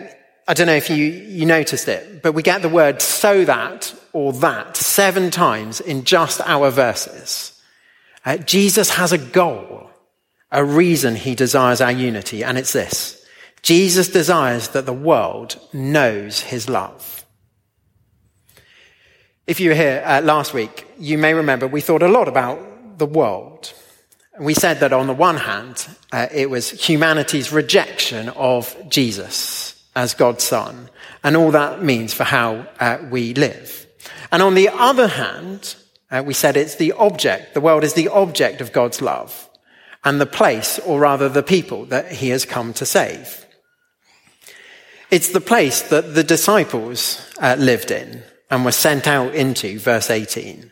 I 0.46 0.54
don't 0.54 0.68
know 0.68 0.76
if 0.76 0.90
you, 0.90 0.98
you 0.98 1.46
noticed 1.46 1.88
it, 1.88 2.22
but 2.22 2.34
we 2.34 2.44
get 2.44 2.62
the 2.62 2.70
word 2.70 3.02
so 3.02 3.46
that 3.46 3.96
or 4.12 4.34
that 4.34 4.76
seven 4.76 5.32
times 5.32 5.80
in 5.80 6.04
just 6.04 6.42
our 6.42 6.70
verses. 6.70 7.62
Uh, 8.26 8.38
Jesus 8.38 8.90
has 8.92 9.14
a 9.14 9.18
goal, 9.18 9.73
a 10.54 10.64
reason 10.64 11.16
he 11.16 11.34
desires 11.34 11.82
our 11.82 11.92
unity, 11.92 12.44
and 12.44 12.60
it's 12.60 12.74
this. 12.74 13.26
Jesus 13.64 14.08
desires 14.08 14.70
that 14.70 14.86
the 14.86 14.94
world 14.94 15.60
knows 15.74 16.42
his 16.42 16.70
love. 16.70 17.26
If 19.48 19.60
you 19.60 19.70
were 19.70 19.76
here 19.76 20.04
uh, 20.06 20.22
last 20.22 20.54
week, 20.54 20.86
you 21.00 21.18
may 21.18 21.34
remember 21.34 21.68
we 21.68 21.82
thought 21.82 22.04
a 22.04 22.08
lot 22.08 22.28
about 22.28 23.00
the 23.00 23.08
world. 23.08 23.74
We 24.40 24.54
said 24.54 24.80
that 24.82 24.94
on 24.94 25.08
the 25.08 25.14
one 25.14 25.38
hand, 25.38 25.88
uh, 26.12 26.28
it 26.32 26.50
was 26.50 26.70
humanity's 26.70 27.52
rejection 27.52 28.30
of 28.30 28.78
Jesus 28.90 29.84
as 29.96 30.14
God's 30.14 30.44
son 30.44 30.90
and 31.24 31.36
all 31.36 31.52
that 31.52 31.84
means 31.84 32.14
for 32.14 32.24
how 32.24 32.68
uh, 32.80 33.00
we 33.10 33.34
live. 33.34 33.88
And 34.32 34.42
on 34.42 34.56
the 34.56 34.70
other 34.70 35.08
hand, 35.08 35.76
uh, 36.12 36.24
we 36.26 36.34
said 36.34 36.58
it's 36.58 36.76
the 36.76 36.92
object, 36.94 37.54
the 37.54 37.62
world 37.62 37.84
is 37.84 37.96
the 37.96 38.10
object 38.10 38.62
of 38.62 38.72
God's 38.72 39.02
love 39.02 39.50
and 40.04 40.20
the 40.20 40.26
place, 40.26 40.80
or 40.80 41.00
rather 41.00 41.30
the 41.30 41.44
people 41.44 41.86
that 41.86 42.12
he 42.12 42.30
has 42.30 42.46
come 42.46 42.74
to 42.74 42.86
save. 42.86 43.46
It's 45.10 45.30
the 45.30 45.42
place 45.42 45.82
that 45.84 46.16
the 46.16 46.24
disciples 46.24 47.22
uh, 47.40 47.56
lived 47.60 47.92
in 47.92 48.24
and 48.50 48.66
were 48.66 48.72
sent 48.72 49.08
out 49.08 49.36
into, 49.36 49.80
verse 49.80 50.10
18. 50.10 50.72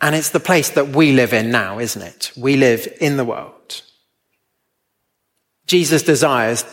And 0.00 0.14
it's 0.14 0.30
the 0.30 0.40
place 0.40 0.70
that 0.70 0.90
we 0.90 1.12
live 1.12 1.32
in 1.32 1.50
now, 1.50 1.78
isn't 1.78 2.02
it? 2.02 2.32
We 2.36 2.56
live 2.56 2.86
in 3.00 3.16
the 3.16 3.24
world. 3.24 3.82
Jesus 5.66 6.02
desires 6.02 6.64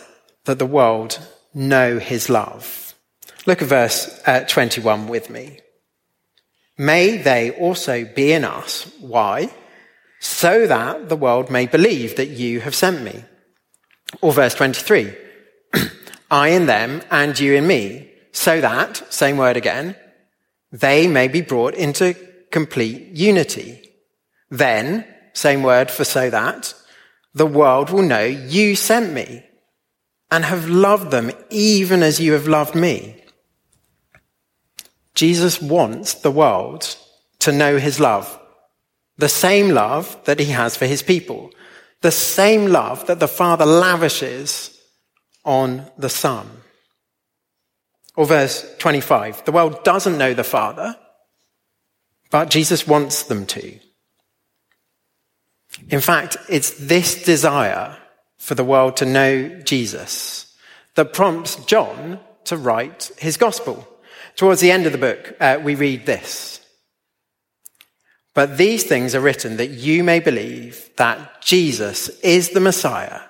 that 0.44 0.58
the 0.58 0.66
world 0.66 1.18
know 1.52 1.98
his 1.98 2.30
love. 2.30 2.94
Look 3.46 3.62
at 3.62 3.68
verse 3.68 4.20
uh, 4.26 4.44
21 4.48 5.08
with 5.08 5.28
me. 5.28 5.60
May 6.78 7.16
they 7.16 7.50
also 7.50 8.04
be 8.04 8.32
in 8.32 8.44
us. 8.44 8.90
Why? 9.00 9.50
So 10.20 10.66
that 10.66 11.08
the 11.08 11.16
world 11.16 11.50
may 11.50 11.66
believe 11.66 12.16
that 12.16 12.28
you 12.28 12.60
have 12.60 12.74
sent 12.74 13.02
me. 13.02 13.24
Or 14.20 14.32
verse 14.32 14.54
23. 14.54 15.14
I 16.30 16.48
in 16.48 16.66
them 16.66 17.02
and 17.10 17.38
you 17.38 17.54
in 17.54 17.66
me. 17.66 18.10
So 18.32 18.60
that, 18.60 19.12
same 19.12 19.36
word 19.36 19.56
again, 19.56 19.96
they 20.72 21.06
may 21.06 21.28
be 21.28 21.40
brought 21.40 21.74
into 21.74 22.14
complete 22.50 23.16
unity. 23.16 23.82
Then, 24.50 25.06
same 25.32 25.62
word 25.62 25.90
for 25.90 26.04
so 26.04 26.30
that, 26.30 26.74
the 27.34 27.46
world 27.46 27.90
will 27.90 28.02
know 28.02 28.24
you 28.24 28.76
sent 28.76 29.12
me 29.12 29.44
and 30.30 30.44
have 30.44 30.68
loved 30.68 31.10
them 31.10 31.30
even 31.50 32.02
as 32.02 32.20
you 32.20 32.32
have 32.32 32.48
loved 32.48 32.74
me. 32.74 33.22
Jesus 35.14 35.62
wants 35.62 36.14
the 36.14 36.30
world 36.30 36.96
to 37.40 37.52
know 37.52 37.78
his 37.78 38.00
love, 38.00 38.38
the 39.18 39.28
same 39.28 39.70
love 39.70 40.16
that 40.24 40.38
he 40.38 40.46
has 40.46 40.76
for 40.76 40.86
his 40.86 41.02
people, 41.02 41.50
the 42.02 42.10
same 42.10 42.66
love 42.66 43.06
that 43.06 43.20
the 43.20 43.28
Father 43.28 43.64
lavishes 43.64 44.78
on 45.44 45.86
the 45.96 46.10
Son. 46.10 46.48
Or 48.16 48.26
verse 48.26 48.74
25, 48.78 49.44
the 49.44 49.52
world 49.52 49.84
doesn't 49.84 50.18
know 50.18 50.34
the 50.34 50.44
Father, 50.44 50.96
but 52.30 52.50
Jesus 52.50 52.86
wants 52.86 53.24
them 53.24 53.46
to. 53.46 53.78
In 55.88 56.00
fact, 56.00 56.36
it's 56.48 56.70
this 56.78 57.22
desire 57.22 57.96
for 58.38 58.54
the 58.54 58.64
world 58.64 58.96
to 58.98 59.06
know 59.06 59.48
Jesus 59.60 60.56
that 60.94 61.12
prompts 61.12 61.56
John 61.66 62.20
to 62.44 62.56
write 62.56 63.10
his 63.18 63.36
gospel. 63.36 63.86
Towards 64.34 64.60
the 64.60 64.70
end 64.70 64.86
of 64.86 64.92
the 64.92 64.98
book, 64.98 65.34
uh, 65.40 65.58
we 65.62 65.74
read 65.74 66.06
this. 66.06 66.60
But 68.36 68.58
these 68.58 68.84
things 68.84 69.14
are 69.14 69.20
written 69.20 69.56
that 69.56 69.70
you 69.70 70.04
may 70.04 70.20
believe 70.20 70.90
that 70.98 71.40
Jesus 71.40 72.10
is 72.20 72.50
the 72.50 72.60
Messiah, 72.60 73.22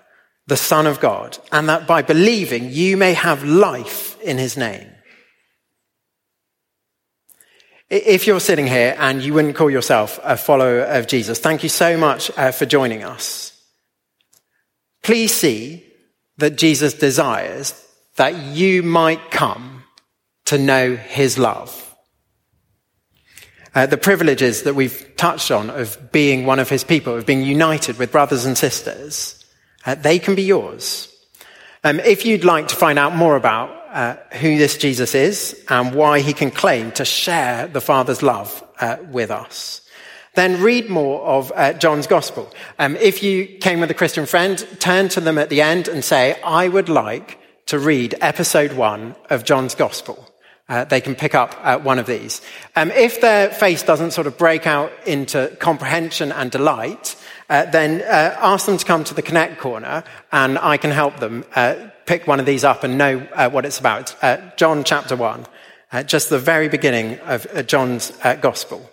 the 0.49 0.57
Son 0.57 0.85
of 0.85 0.99
God, 0.99 1.39
and 1.53 1.69
that 1.69 1.87
by 1.87 2.03
believing 2.03 2.73
you 2.73 2.97
may 2.97 3.15
have 3.15 3.45
life 3.45 4.21
in 4.21 4.37
his 4.37 4.57
name. 4.57 4.91
If 7.89 8.27
you're 8.27 8.41
sitting 8.41 8.67
here 8.67 8.97
and 8.99 9.23
you 9.23 9.33
wouldn't 9.33 9.55
call 9.55 9.71
yourself 9.71 10.19
a 10.25 10.37
follower 10.37 10.81
of 10.81 11.07
Jesus, 11.07 11.39
thank 11.39 11.63
you 11.63 11.69
so 11.69 11.97
much 11.97 12.37
uh, 12.37 12.51
for 12.51 12.67
joining 12.67 13.05
us. 13.05 13.53
Please 15.05 15.33
see 15.33 15.87
that 16.39 16.59
Jesus 16.59 16.95
desires 16.95 17.81
that 18.17 18.35
you 18.35 18.83
might 18.83 19.31
come 19.31 19.85
to 20.47 20.59
know 20.59 20.97
his 20.97 21.39
love. 21.39 21.86
Uh, 23.77 23.85
the 23.85 23.99
privileges 23.99 24.63
that 24.63 24.75
we've 24.75 25.15
touched 25.17 25.51
on 25.51 25.69
of 25.69 26.11
being 26.11 26.47
one 26.47 26.59
of 26.59 26.71
his 26.71 26.83
people, 26.83 27.15
of 27.15 27.27
being 27.27 27.43
united 27.43 27.99
with 27.99 28.11
brothers 28.11 28.47
and 28.47 28.57
sisters, 28.57 29.45
uh, 29.85 29.95
they 29.95 30.19
can 30.19 30.35
be 30.35 30.43
yours. 30.43 31.15
Um, 31.85 32.01
if 32.01 32.25
you'd 32.25 32.43
like 32.43 32.69
to 32.69 32.75
find 32.75 32.99
out 32.99 33.15
more 33.15 33.37
about 33.37 33.69
uh, 33.93 34.17
who 34.39 34.57
this 34.57 34.79
Jesus 34.79 35.15
is 35.15 35.63
and 35.69 35.95
why 35.95 36.21
he 36.21 36.33
can 36.33 36.51
claim 36.51 36.91
to 36.93 37.05
share 37.05 37.67
the 37.67 37.83
Father's 37.83 38.23
love 38.23 38.65
uh, 38.81 38.97
with 39.11 39.31
us, 39.31 39.83
then 40.37 40.63
read 40.63 40.89
more 40.89 41.21
of 41.27 41.53
uh, 41.55 41.75
John's 41.75 42.07
Gospel. 42.07 42.51
Um, 42.79 42.97
if 42.97 43.23
you 43.23 43.47
came 43.59 43.81
with 43.81 43.91
a 43.91 43.95
Christian 43.95 44.25
friend, 44.25 44.67
turn 44.79 45.11
to 45.11 45.21
them 45.21 45.37
at 45.37 45.51
the 45.51 45.61
end 45.61 45.87
and 45.87 46.03
say, 46.03 46.41
I 46.43 46.69
would 46.69 46.89
like 46.89 47.39
to 47.67 47.79
read 47.79 48.15
episode 48.23 48.73
one 48.73 49.17
of 49.29 49.45
John's 49.45 49.75
Gospel. 49.75 50.27
Uh, 50.69 50.85
they 50.85 51.01
can 51.01 51.15
pick 51.15 51.35
up 51.35 51.55
uh, 51.63 51.79
one 51.79 51.99
of 51.99 52.07
these. 52.07 52.43
Um, 52.75 52.91
if 52.91 53.21
their 53.21 53.51
face 53.51 53.85
doesn't 53.85 54.11
sort 54.11 54.27
of 54.27 54.37
break 54.37 54.67
out 54.67 54.91
into 55.07 55.57
comprehension 55.61 56.33
and 56.33 56.51
delight, 56.51 57.15
uh, 57.49 57.67
then 57.67 58.03
uh, 58.03 58.37
ask 58.41 58.67
them 58.67 58.77
to 58.77 58.85
come 58.85 59.05
to 59.05 59.15
the 59.15 59.23
Connect 59.23 59.61
Corner 59.61 60.03
and 60.33 60.59
I 60.59 60.77
can 60.77 60.91
help 60.91 61.19
them 61.21 61.45
uh, 61.55 61.77
pick 62.07 62.27
one 62.27 62.41
of 62.41 62.47
these 62.47 62.65
up 62.65 62.83
and 62.83 62.99
know 62.99 63.19
what 63.51 63.65
it's 63.65 63.79
about. 63.79 64.15
John 64.57 64.85
chapter 64.85 65.17
one, 65.17 65.47
just 66.07 66.31
the 66.31 66.39
very 66.39 66.69
beginning 66.69 67.19
of 67.21 67.67
John's 67.67 68.13
Gospel. 68.41 68.91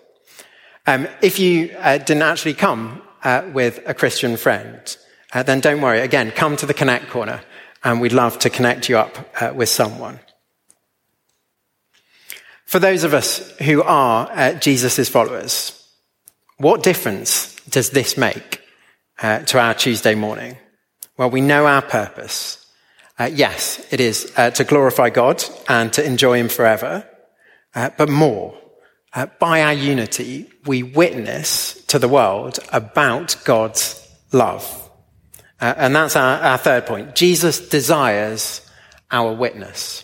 Um, 0.86 1.08
if 1.22 1.38
you 1.38 1.74
uh, 1.78 1.96
didn't 1.96 2.22
actually 2.22 2.54
come 2.54 3.00
uh, 3.22 3.48
with 3.54 3.80
a 3.86 3.94
Christian 3.94 4.36
friend, 4.36 4.96
uh, 5.32 5.42
then 5.42 5.60
don't 5.60 5.80
worry. 5.80 6.00
Again, 6.00 6.30
come 6.30 6.56
to 6.56 6.66
the 6.66 6.74
Connect 6.74 7.08
Corner, 7.08 7.40
and 7.82 8.02
we'd 8.02 8.12
love 8.12 8.38
to 8.40 8.50
connect 8.50 8.90
you 8.90 8.98
up 8.98 9.16
uh, 9.40 9.52
with 9.54 9.70
someone. 9.70 10.20
For 12.64 12.78
those 12.78 13.04
of 13.04 13.14
us 13.14 13.56
who 13.58 13.82
are 13.82 14.28
uh, 14.30 14.54
Jesus' 14.54 15.08
followers, 15.08 15.72
what 16.56 16.82
difference 16.82 17.54
does 17.68 17.90
this 17.90 18.16
make 18.16 18.60
uh, 19.22 19.40
to 19.40 19.58
our 19.58 19.74
Tuesday 19.74 20.14
morning? 20.14 20.56
Well, 21.16 21.30
we 21.30 21.40
know 21.40 21.66
our 21.66 21.82
purpose. 21.82 22.66
yes, 23.18 23.86
it 23.92 24.00
is 24.00 24.32
to 24.34 24.64
glorify 24.64 25.10
God 25.10 25.44
and 25.68 25.92
to 25.92 26.04
enjoy 26.04 26.38
Him 26.38 26.48
forever, 26.48 27.08
but 27.72 28.08
more 28.08 28.58
uh, 29.14 29.26
by 29.38 29.62
our 29.62 29.72
unity, 29.72 30.50
we 30.66 30.82
witness 30.82 31.80
to 31.86 32.00
the 32.00 32.08
world 32.08 32.58
about 32.72 33.36
God's 33.44 34.00
love. 34.32 34.90
Uh, 35.60 35.72
and 35.76 35.94
that's 35.94 36.16
our, 36.16 36.38
our, 36.40 36.58
third 36.58 36.84
point. 36.84 37.14
Jesus 37.14 37.68
desires 37.68 38.68
our 39.12 39.32
witness. 39.32 40.03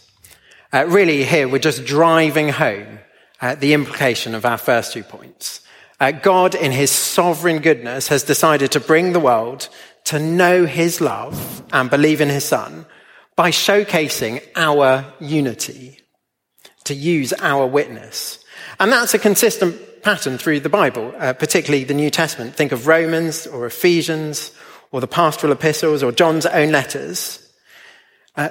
Uh, 0.72 0.86
really, 0.86 1.24
here 1.24 1.48
we're 1.48 1.58
just 1.58 1.84
driving 1.84 2.48
home 2.48 3.00
uh, 3.40 3.56
the 3.56 3.74
implication 3.74 4.36
of 4.36 4.44
our 4.44 4.56
first 4.56 4.92
two 4.92 5.02
points. 5.02 5.62
Uh, 5.98 6.12
God, 6.12 6.54
in 6.54 6.70
his 6.70 6.92
sovereign 6.92 7.58
goodness, 7.58 8.06
has 8.06 8.22
decided 8.22 8.70
to 8.70 8.78
bring 8.78 9.12
the 9.12 9.18
world 9.18 9.68
to 10.04 10.20
know 10.20 10.66
his 10.66 11.00
love 11.00 11.64
and 11.72 11.90
believe 11.90 12.20
in 12.20 12.28
his 12.28 12.44
son 12.44 12.86
by 13.34 13.50
showcasing 13.50 14.40
our 14.54 15.04
unity, 15.18 15.98
to 16.84 16.94
use 16.94 17.32
our 17.40 17.66
witness. 17.66 18.38
And 18.78 18.92
that's 18.92 19.12
a 19.12 19.18
consistent 19.18 20.02
pattern 20.02 20.38
through 20.38 20.60
the 20.60 20.68
Bible, 20.68 21.12
uh, 21.18 21.32
particularly 21.32 21.82
the 21.82 21.94
New 21.94 22.10
Testament. 22.10 22.54
Think 22.54 22.70
of 22.70 22.86
Romans 22.86 23.44
or 23.44 23.66
Ephesians 23.66 24.52
or 24.92 25.00
the 25.00 25.08
pastoral 25.08 25.52
epistles 25.52 26.04
or 26.04 26.12
John's 26.12 26.46
own 26.46 26.70
letters. 26.70 27.52
Uh, 28.36 28.50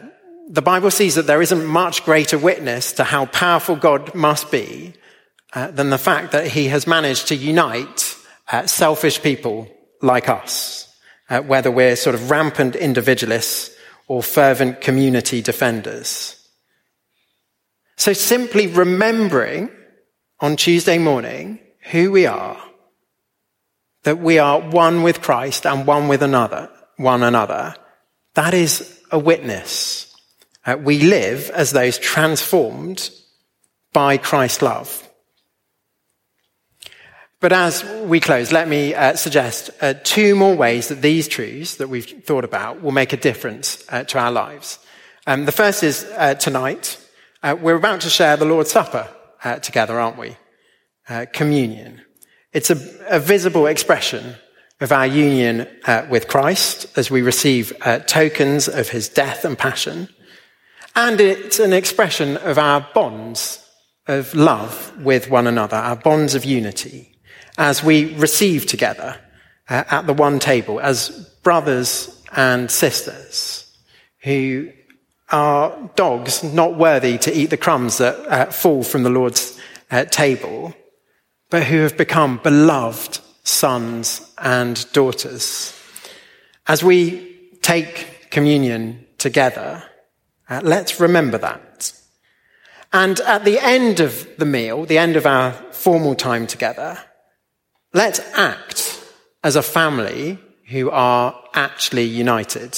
the 0.49 0.63
Bible 0.63 0.89
sees 0.89 1.13
that 1.15 1.27
there 1.27 1.43
isn't 1.43 1.65
much 1.65 2.03
greater 2.03 2.37
witness 2.37 2.93
to 2.93 3.03
how 3.03 3.27
powerful 3.27 3.75
God 3.75 4.15
must 4.15 4.49
be 4.49 4.93
uh, 5.53 5.69
than 5.69 5.91
the 5.91 5.97
fact 5.99 6.31
that 6.31 6.47
he 6.47 6.69
has 6.69 6.87
managed 6.87 7.27
to 7.27 7.35
unite 7.35 8.17
uh, 8.51 8.65
selfish 8.65 9.21
people 9.21 9.67
like 10.01 10.27
us, 10.27 10.91
uh, 11.29 11.41
whether 11.41 11.69
we're 11.69 11.95
sort 11.95 12.15
of 12.15 12.31
rampant 12.31 12.75
individualists 12.75 13.75
or 14.07 14.23
fervent 14.23 14.81
community 14.81 15.43
defenders. 15.43 16.35
So 17.95 18.13
simply 18.13 18.65
remembering 18.65 19.69
on 20.39 20.55
Tuesday 20.55 20.97
morning 20.97 21.59
who 21.91 22.11
we 22.11 22.25
are, 22.25 22.57
that 24.03 24.17
we 24.17 24.39
are 24.39 24.59
one 24.59 25.03
with 25.03 25.21
Christ 25.21 25.67
and 25.67 25.85
one 25.85 26.07
with 26.07 26.23
another, 26.23 26.71
one 26.97 27.21
another, 27.21 27.75
that 28.33 28.55
is 28.55 28.99
a 29.11 29.19
witness. 29.19 30.08
Uh, 30.69 30.77
we 30.77 30.99
live 30.99 31.49
as 31.49 31.71
those 31.71 31.97
transformed 31.97 33.09
by 33.91 34.17
Christ's 34.17 34.61
love. 34.61 35.09
But 37.39 37.53
as 37.53 37.83
we 38.05 38.19
close, 38.19 38.51
let 38.51 38.67
me 38.67 38.93
uh, 38.93 39.15
suggest 39.15 39.71
uh, 39.81 39.95
two 40.03 40.35
more 40.35 40.55
ways 40.55 40.89
that 40.89 41.01
these 41.01 41.27
truths 41.27 41.77
that 41.77 41.89
we've 41.89 42.23
thought 42.23 42.43
about 42.43 42.83
will 42.83 42.91
make 42.91 43.13
a 43.13 43.17
difference 43.17 43.83
uh, 43.89 44.03
to 44.03 44.19
our 44.19 44.31
lives. 44.31 44.77
Um, 45.25 45.45
the 45.45 45.51
first 45.51 45.81
is 45.81 46.03
uh, 46.15 46.35
tonight, 46.35 47.03
uh, 47.41 47.55
we're 47.59 47.75
about 47.75 48.01
to 48.01 48.09
share 48.11 48.37
the 48.37 48.45
Lord's 48.45 48.69
Supper 48.69 49.09
together, 49.63 49.99
aren't 49.99 50.19
we? 50.19 50.37
communion. 51.33 52.01
It's 52.53 52.69
a, 52.69 53.15
a, 53.15 53.19
visible 53.19 53.65
expression 53.65 54.35
of 54.79 54.91
our 54.91 55.07
union 55.07 55.65
with 56.11 56.27
Christ 56.27 56.85
as 56.95 57.09
we 57.09 57.23
receive 57.23 57.73
tokens 58.05 58.67
of 58.67 58.89
his 58.89 59.09
death 59.09 59.43
and 59.45 59.57
passion. 59.57 60.09
And 60.95 61.21
it's 61.21 61.59
an 61.59 61.73
expression 61.73 62.37
of 62.37 62.57
our 62.57 62.87
bonds 62.93 63.65
of 64.07 64.33
love 64.33 64.93
with 65.01 65.29
one 65.29 65.47
another, 65.47 65.77
our 65.77 65.95
bonds 65.95 66.35
of 66.35 66.43
unity 66.43 67.15
as 67.57 67.83
we 67.83 68.15
receive 68.15 68.65
together 68.65 69.19
uh, 69.69 69.83
at 69.91 70.07
the 70.07 70.13
one 70.13 70.39
table 70.39 70.79
as 70.79 71.09
brothers 71.43 72.23
and 72.35 72.71
sisters 72.71 73.77
who 74.23 74.71
are 75.29 75.91
dogs 75.95 76.43
not 76.43 76.77
worthy 76.77 77.17
to 77.17 77.33
eat 77.37 77.51
the 77.51 77.57
crumbs 77.57 77.99
that 77.99 78.15
uh, 78.27 78.45
fall 78.45 78.83
from 78.83 79.03
the 79.03 79.09
Lord's 79.09 79.59
uh, 79.91 80.05
table, 80.05 80.73
but 81.49 81.63
who 81.63 81.77
have 81.77 81.97
become 81.97 82.39
beloved 82.41 83.19
sons 83.43 84.33
and 84.37 84.91
daughters. 84.93 85.73
As 86.67 86.83
we 86.83 87.37
take 87.61 88.29
communion 88.31 89.05
together, 89.17 89.83
uh, 90.49 90.61
let's 90.63 90.99
remember 90.99 91.37
that. 91.37 91.93
And 92.91 93.19
at 93.21 93.45
the 93.45 93.59
end 93.59 93.99
of 93.99 94.27
the 94.37 94.45
meal, 94.45 94.85
the 94.85 94.97
end 94.97 95.15
of 95.15 95.25
our 95.25 95.51
formal 95.71 96.15
time 96.15 96.47
together, 96.47 96.97
Let's 97.93 98.19
act 98.35 99.03
as 99.43 99.55
a 99.55 99.63
family 99.63 100.37
who 100.67 100.91
are 100.91 101.35
actually 101.55 102.03
united. 102.03 102.77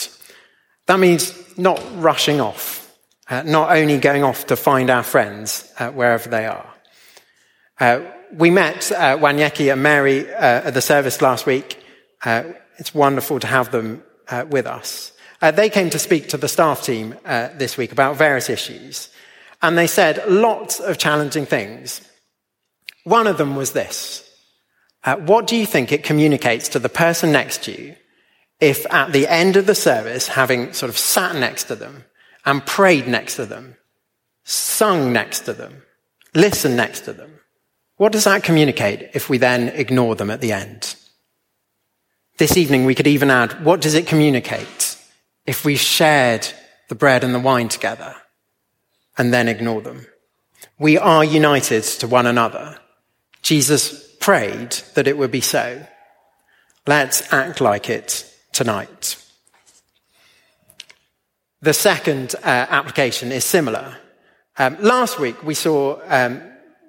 That 0.85 0.99
means 0.99 1.57
not 1.57 1.83
rushing 2.01 2.39
off, 2.39 2.89
uh, 3.29 3.43
not 3.43 3.75
only 3.75 3.97
going 3.97 4.23
off 4.23 4.47
to 4.47 4.55
find 4.55 4.89
our 4.89 5.03
friends 5.03 5.69
uh, 5.77 5.89
wherever 5.91 6.29
they 6.29 6.45
are. 6.45 6.73
Uh, 7.77 8.01
we 8.33 8.49
met 8.49 8.89
uh, 8.93 9.17
Wanyeki 9.17 9.69
and 9.73 9.83
Mary 9.83 10.33
uh, 10.33 10.67
at 10.67 10.73
the 10.73 10.81
service 10.81 11.21
last 11.21 11.45
week. 11.45 11.83
Uh, 12.23 12.43
it's 12.77 12.95
wonderful 12.95 13.37
to 13.41 13.47
have 13.47 13.69
them 13.71 14.01
uh, 14.29 14.45
with 14.49 14.65
us. 14.65 15.11
They 15.41 15.69
came 15.69 15.89
to 15.89 15.97
speak 15.97 16.29
to 16.29 16.37
the 16.37 16.47
staff 16.47 16.83
team 16.83 17.15
this 17.25 17.77
week 17.77 17.91
about 17.91 18.17
various 18.17 18.49
issues, 18.49 19.09
and 19.61 19.77
they 19.77 19.87
said 19.87 20.23
lots 20.27 20.79
of 20.79 20.99
challenging 20.99 21.47
things. 21.47 22.01
One 23.03 23.25
of 23.25 23.37
them 23.37 23.55
was 23.55 23.71
this 23.71 24.27
uh, 25.03 25.15
what 25.15 25.47
do 25.47 25.55
you 25.55 25.65
think 25.65 25.91
it 25.91 26.03
communicates 26.03 26.69
to 26.69 26.79
the 26.79 26.89
person 26.89 27.31
next 27.31 27.63
to 27.63 27.71
you 27.71 27.95
if 28.59 28.85
at 28.93 29.11
the 29.11 29.27
end 29.27 29.57
of 29.57 29.65
the 29.65 29.73
service, 29.73 30.27
having 30.27 30.71
sort 30.71 30.91
of 30.91 30.97
sat 30.97 31.35
next 31.35 31.63
to 31.65 31.75
them 31.75 32.05
and 32.45 32.63
prayed 32.63 33.07
next 33.07 33.35
to 33.37 33.45
them, 33.47 33.75
sung 34.43 35.11
next 35.11 35.41
to 35.41 35.53
them, 35.53 35.81
listened 36.35 36.77
next 36.77 37.01
to 37.01 37.13
them, 37.13 37.39
what 37.97 38.11
does 38.11 38.25
that 38.25 38.43
communicate 38.43 39.09
if 39.13 39.29
we 39.29 39.39
then 39.39 39.69
ignore 39.69 40.15
them 40.15 40.29
at 40.29 40.41
the 40.41 40.51
end? 40.51 40.95
This 42.37 42.55
evening, 42.55 42.85
we 42.85 42.95
could 42.95 43.07
even 43.07 43.31
add, 43.31 43.65
what 43.65 43.81
does 43.81 43.95
it 43.95 44.07
communicate 44.07 44.90
if 45.45 45.65
we 45.65 45.75
shared 45.75 46.47
the 46.89 46.95
bread 46.95 47.23
and 47.23 47.33
the 47.33 47.39
wine 47.39 47.69
together 47.69 48.15
and 49.17 49.33
then 49.33 49.47
ignore 49.47 49.81
them? 49.81 50.05
We 50.77 50.97
are 50.97 51.23
united 51.23 51.83
to 51.83 52.07
one 52.07 52.25
another. 52.25 52.79
Jesus 53.41 54.15
prayed 54.19 54.71
that 54.95 55.07
it 55.07 55.17
would 55.17 55.31
be 55.31 55.41
so. 55.41 55.85
Let's 56.87 57.31
act 57.31 57.61
like 57.61 57.89
it 57.89 58.25
tonight. 58.51 59.17
The 61.61 61.73
second 61.73 62.33
uh, 62.43 62.65
application 62.69 63.31
is 63.31 63.45
similar. 63.45 63.97
Um, 64.57 64.77
last 64.81 65.19
week 65.19 65.43
we 65.43 65.53
saw 65.53 65.99
um, 66.07 66.41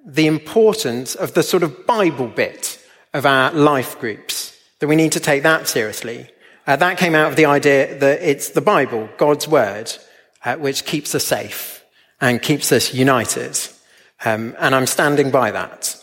the 0.06 0.26
importance 0.26 1.14
of 1.14 1.34
the 1.34 1.42
sort 1.42 1.62
of 1.62 1.86
Bible 1.86 2.28
bit 2.28 2.78
of 3.12 3.26
our 3.26 3.52
life 3.52 3.98
groups, 3.98 4.58
that 4.78 4.88
we 4.88 4.96
need 4.96 5.12
to 5.12 5.20
take 5.20 5.42
that 5.42 5.68
seriously. 5.68 6.28
Uh, 6.66 6.76
that 6.76 6.96
came 6.96 7.14
out 7.14 7.28
of 7.28 7.36
the 7.36 7.46
idea 7.46 7.98
that 7.98 8.22
it's 8.22 8.50
the 8.50 8.60
Bible, 8.60 9.08
God's 9.16 9.48
word, 9.48 9.92
uh, 10.44 10.56
which 10.56 10.84
keeps 10.84 11.14
us 11.14 11.24
safe 11.24 11.84
and 12.20 12.40
keeps 12.40 12.70
us 12.70 12.94
united. 12.94 13.58
Um, 14.24 14.54
and 14.58 14.74
I'm 14.74 14.86
standing 14.86 15.32
by 15.32 15.50
that. 15.50 15.96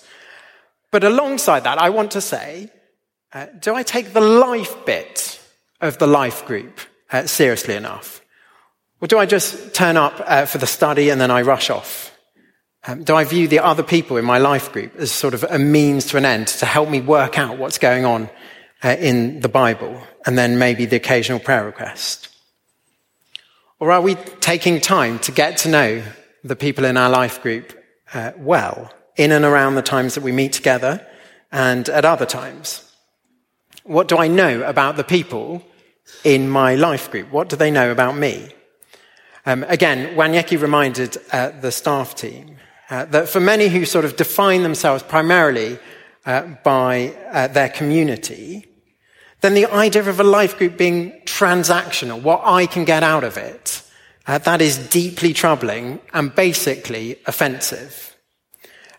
But 0.91 1.05
alongside 1.05 1.63
that, 1.63 1.77
I 1.77 1.89
want 1.91 2.11
to 2.11 2.21
say, 2.21 2.69
uh, 3.31 3.45
do 3.59 3.73
I 3.73 3.83
take 3.83 4.11
the 4.11 4.21
life 4.21 4.85
bit 4.85 5.39
of 5.79 5.97
the 5.97 6.07
life 6.07 6.45
group 6.45 6.79
uh, 7.11 7.25
seriously 7.25 7.75
enough? 7.75 8.21
Or 9.01 9.07
do 9.07 9.17
I 9.17 9.25
just 9.25 9.73
turn 9.73 9.95
up 9.95 10.21
uh, 10.25 10.45
for 10.45 10.57
the 10.57 10.67
study 10.67 11.09
and 11.09 11.21
then 11.21 11.31
I 11.31 11.43
rush 11.43 11.69
off? 11.69 12.13
Um, 12.85 13.03
do 13.03 13.15
I 13.15 13.23
view 13.23 13.47
the 13.47 13.59
other 13.59 13.83
people 13.83 14.17
in 14.17 14.25
my 14.25 14.39
life 14.39 14.73
group 14.73 14.95
as 14.97 15.11
sort 15.11 15.33
of 15.33 15.43
a 15.43 15.59
means 15.59 16.07
to 16.07 16.17
an 16.17 16.25
end 16.25 16.47
to 16.47 16.65
help 16.65 16.89
me 16.89 16.99
work 16.99 17.37
out 17.37 17.57
what's 17.57 17.77
going 17.77 18.03
on 18.03 18.29
uh, 18.83 18.95
in 18.99 19.39
the 19.41 19.49
Bible 19.49 20.01
and 20.25 20.37
then 20.37 20.57
maybe 20.57 20.85
the 20.85 20.97
occasional 20.97 21.39
prayer 21.39 21.65
request? 21.65 22.29
Or 23.79 23.91
are 23.91 24.01
we 24.01 24.15
taking 24.41 24.81
time 24.81 25.19
to 25.19 25.31
get 25.31 25.57
to 25.59 25.69
know 25.69 26.03
the 26.43 26.55
people 26.55 26.85
in 26.85 26.97
our 26.97 27.09
life 27.09 27.41
group 27.41 27.77
uh, 28.13 28.31
well 28.37 28.93
in 29.15 29.31
and 29.31 29.45
around 29.45 29.75
the 29.75 29.81
times 29.81 30.15
that 30.15 30.23
we 30.23 30.31
meet 30.31 30.53
together 30.53 31.05
and 31.51 31.87
at 31.89 32.05
other 32.05 32.25
times? 32.25 32.85
What 33.83 34.07
do 34.07 34.17
I 34.17 34.27
know 34.27 34.63
about 34.63 34.97
the 34.97 35.03
people 35.03 35.63
in 36.23 36.49
my 36.49 36.75
life 36.75 37.09
group? 37.09 37.31
What 37.31 37.49
do 37.49 37.55
they 37.55 37.71
know 37.71 37.91
about 37.91 38.17
me? 38.17 38.49
Um, 39.45 39.63
again, 39.67 40.15
Wanyeki 40.15 40.61
reminded 40.61 41.17
uh, 41.31 41.51
the 41.61 41.71
staff 41.71 42.15
team 42.15 42.57
uh, 42.89 43.05
that 43.05 43.29
for 43.29 43.39
many 43.39 43.67
who 43.67 43.85
sort 43.85 44.05
of 44.05 44.15
define 44.15 44.63
themselves 44.63 45.03
primarily 45.03 45.79
uh, 46.25 46.43
by 46.63 47.15
uh, 47.31 47.47
their 47.47 47.69
community, 47.69 48.68
then 49.41 49.54
the 49.54 49.71
idea 49.71 50.08
of 50.08 50.19
a 50.19 50.23
life 50.23 50.58
group 50.58 50.78
being 50.78 51.12
transactional, 51.25 52.21
what 52.21 52.41
I 52.43 52.65
can 52.65 52.86
get 52.86 53.04
out 53.04 53.23
of 53.23 53.38
it, 53.38 53.82
uh, 54.28 54.38
that 54.39 54.62
is 54.62 54.78
deeply 54.89 55.34
troubling 55.34 55.99
and 56.13 56.34
basically 56.36 57.17
offensive. 57.25 58.15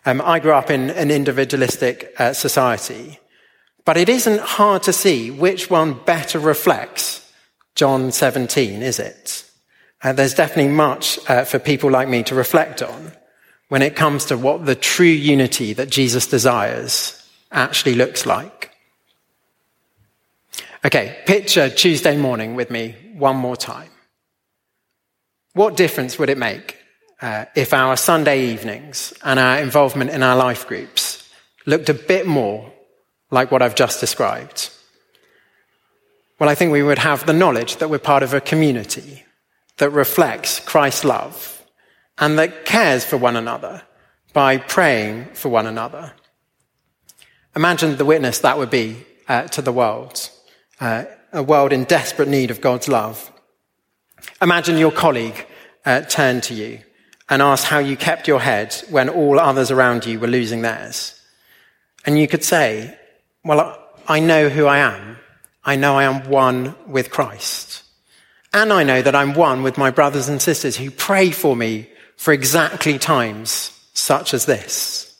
Um, 0.05 0.21
I 0.21 0.39
grew 0.39 0.53
up 0.53 0.71
in 0.71 0.89
an 0.89 1.11
individualistic 1.11 2.13
uh, 2.17 2.33
society, 2.33 3.19
but 3.85 3.97
it 3.97 4.09
isn't 4.09 4.41
hard 4.41 4.83
to 4.83 4.93
see 4.93 5.29
which 5.29 5.69
one 5.69 5.93
better 6.05 6.39
reflects 6.39 7.31
John 7.75 8.11
17, 8.11 8.81
is 8.81 8.99
it? 8.99 9.49
Uh, 10.03 10.13
there's 10.13 10.33
definitely 10.33 10.71
much 10.71 11.19
uh, 11.29 11.45
for 11.45 11.59
people 11.59 11.91
like 11.91 12.09
me 12.09 12.23
to 12.23 12.35
reflect 12.35 12.81
on 12.81 13.11
when 13.69 13.81
it 13.81 13.95
comes 13.95 14.25
to 14.25 14.37
what 14.37 14.65
the 14.65 14.75
true 14.75 15.05
unity 15.05 15.73
that 15.73 15.89
Jesus 15.89 16.27
desires 16.27 17.17
actually 17.51 17.95
looks 17.95 18.25
like. 18.25 18.70
Okay, 20.83 21.19
picture 21.27 21.69
Tuesday 21.69 22.17
morning 22.17 22.55
with 22.55 22.71
me 22.71 22.95
one 23.13 23.35
more 23.35 23.55
time. 23.55 23.89
What 25.53 25.77
difference 25.77 26.17
would 26.17 26.29
it 26.29 26.39
make 26.39 26.75
uh, 27.21 27.45
if 27.55 27.71
our 27.71 27.95
Sunday 27.95 28.47
evenings 28.47 29.13
and 29.23 29.39
our 29.39 29.59
involvement 29.59 30.09
in 30.09 30.23
our 30.23 30.35
life 30.35 30.67
groups 30.67 31.29
looked 31.67 31.89
a 31.89 31.93
bit 31.93 32.25
more 32.25 32.73
like 33.29 33.51
what 33.51 33.61
I've 33.61 33.75
just 33.75 33.99
described? 33.99 34.71
Well, 36.39 36.49
I 36.49 36.55
think 36.55 36.71
we 36.71 36.81
would 36.81 36.97
have 36.97 37.27
the 37.27 37.33
knowledge 37.33 37.75
that 37.75 37.91
we're 37.91 37.99
part 37.99 38.23
of 38.23 38.33
a 38.33 38.41
community 38.41 39.23
that 39.77 39.91
reflects 39.91 40.59
Christ's 40.59 41.05
love 41.05 41.63
and 42.17 42.39
that 42.39 42.65
cares 42.65 43.05
for 43.05 43.17
one 43.17 43.35
another 43.35 43.83
by 44.33 44.57
praying 44.57 45.25
for 45.35 45.49
one 45.49 45.67
another. 45.67 46.13
Imagine 47.55 47.97
the 47.97 48.05
witness 48.05 48.39
that 48.39 48.57
would 48.57 48.71
be 48.71 49.05
uh, 49.27 49.43
to 49.49 49.61
the 49.61 49.71
world, 49.71 50.31
uh, 50.81 51.05
a 51.31 51.41
world 51.41 51.71
in 51.71 51.85
desperate 51.85 52.27
need 52.27 52.51
of 52.51 52.59
God's 52.59 52.89
love. 52.89 53.31
Imagine 54.41 54.77
your 54.77 54.91
colleague 54.91 55.47
uh, 55.85 56.01
turn 56.01 56.41
to 56.41 56.53
you 56.53 56.79
and 57.29 57.41
ask 57.41 57.63
how 57.63 57.79
you 57.79 57.95
kept 57.95 58.27
your 58.27 58.41
head 58.41 58.75
when 58.89 59.07
all 59.07 59.39
others 59.39 59.71
around 59.71 60.05
you 60.05 60.19
were 60.19 60.27
losing 60.27 60.61
theirs. 60.61 61.17
And 62.05 62.19
you 62.19 62.27
could 62.27 62.43
say, 62.43 62.97
Well, 63.45 63.77
I 64.07 64.19
know 64.19 64.49
who 64.49 64.65
I 64.65 64.79
am. 64.79 65.17
I 65.63 65.75
know 65.75 65.97
I 65.97 66.03
am 66.03 66.29
one 66.29 66.75
with 66.87 67.11
Christ. 67.11 67.83
And 68.53 68.73
I 68.73 68.83
know 68.83 69.01
that 69.01 69.15
I'm 69.15 69.33
one 69.33 69.63
with 69.63 69.77
my 69.77 69.91
brothers 69.91 70.27
and 70.27 70.41
sisters 70.41 70.75
who 70.75 70.91
pray 70.91 71.31
for 71.31 71.55
me 71.55 71.89
for 72.17 72.33
exactly 72.33 72.99
times 72.99 73.71
such 73.93 74.33
as 74.33 74.45
this. 74.45 75.15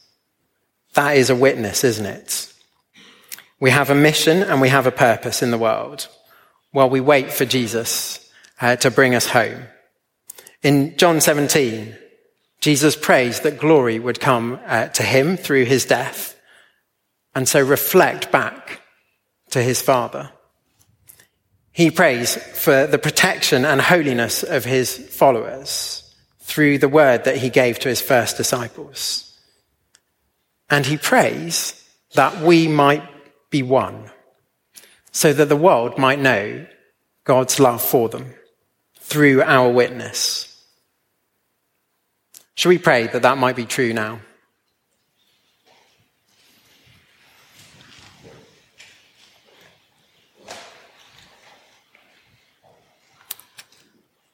That 0.95 1.15
is 1.15 1.29
a 1.29 1.35
witness, 1.35 1.83
isn't 1.83 2.05
it? 2.05 2.50
We 3.61 3.69
have 3.69 3.91
a 3.91 3.95
mission 3.95 4.41
and 4.41 4.59
we 4.59 4.69
have 4.69 4.87
a 4.87 4.91
purpose 4.91 5.43
in 5.43 5.51
the 5.51 5.57
world 5.57 6.07
while 6.71 6.89
we 6.89 6.99
wait 6.99 7.31
for 7.31 7.45
Jesus 7.45 8.27
uh, 8.59 8.75
to 8.77 8.89
bring 8.89 9.13
us 9.13 9.27
home. 9.27 9.65
In 10.63 10.97
John 10.97 11.21
17, 11.21 11.95
Jesus 12.59 12.95
prays 12.95 13.41
that 13.41 13.59
glory 13.59 13.99
would 13.99 14.19
come 14.19 14.59
uh, 14.65 14.87
to 14.87 15.03
him 15.03 15.37
through 15.37 15.65
his 15.65 15.85
death. 15.85 16.35
and 17.35 17.47
so 17.47 17.63
reflect 17.63 18.31
back 18.31 18.81
to 19.51 19.61
his 19.61 19.81
Father. 19.81 20.31
He 21.71 21.91
prays 21.91 22.35
for 22.35 22.87
the 22.87 22.97
protection 22.97 23.63
and 23.63 23.79
holiness 23.79 24.43
of 24.43 24.65
his 24.65 24.97
followers 24.97 26.13
through 26.39 26.79
the 26.79 26.89
word 26.89 27.25
that 27.25 27.37
he 27.37 27.49
gave 27.49 27.77
to 27.79 27.89
his 27.89 28.01
first 28.01 28.37
disciples. 28.37 29.39
And 30.69 30.85
he 30.85 30.97
prays 30.97 31.81
that 32.15 32.41
we 32.41 32.67
might 32.67 33.03
be 33.51 33.61
one 33.61 34.09
so 35.11 35.33
that 35.33 35.49
the 35.49 35.55
world 35.55 35.97
might 35.97 36.19
know 36.19 36.65
God's 37.25 37.59
love 37.59 37.81
for 37.81 38.09
them 38.09 38.33
through 38.97 39.43
our 39.43 39.69
witness. 39.69 40.47
Shall 42.55 42.69
we 42.69 42.77
pray 42.77 43.07
that 43.07 43.21
that 43.21 43.37
might 43.37 43.55
be 43.55 43.65
true 43.65 43.93
now? 43.93 44.21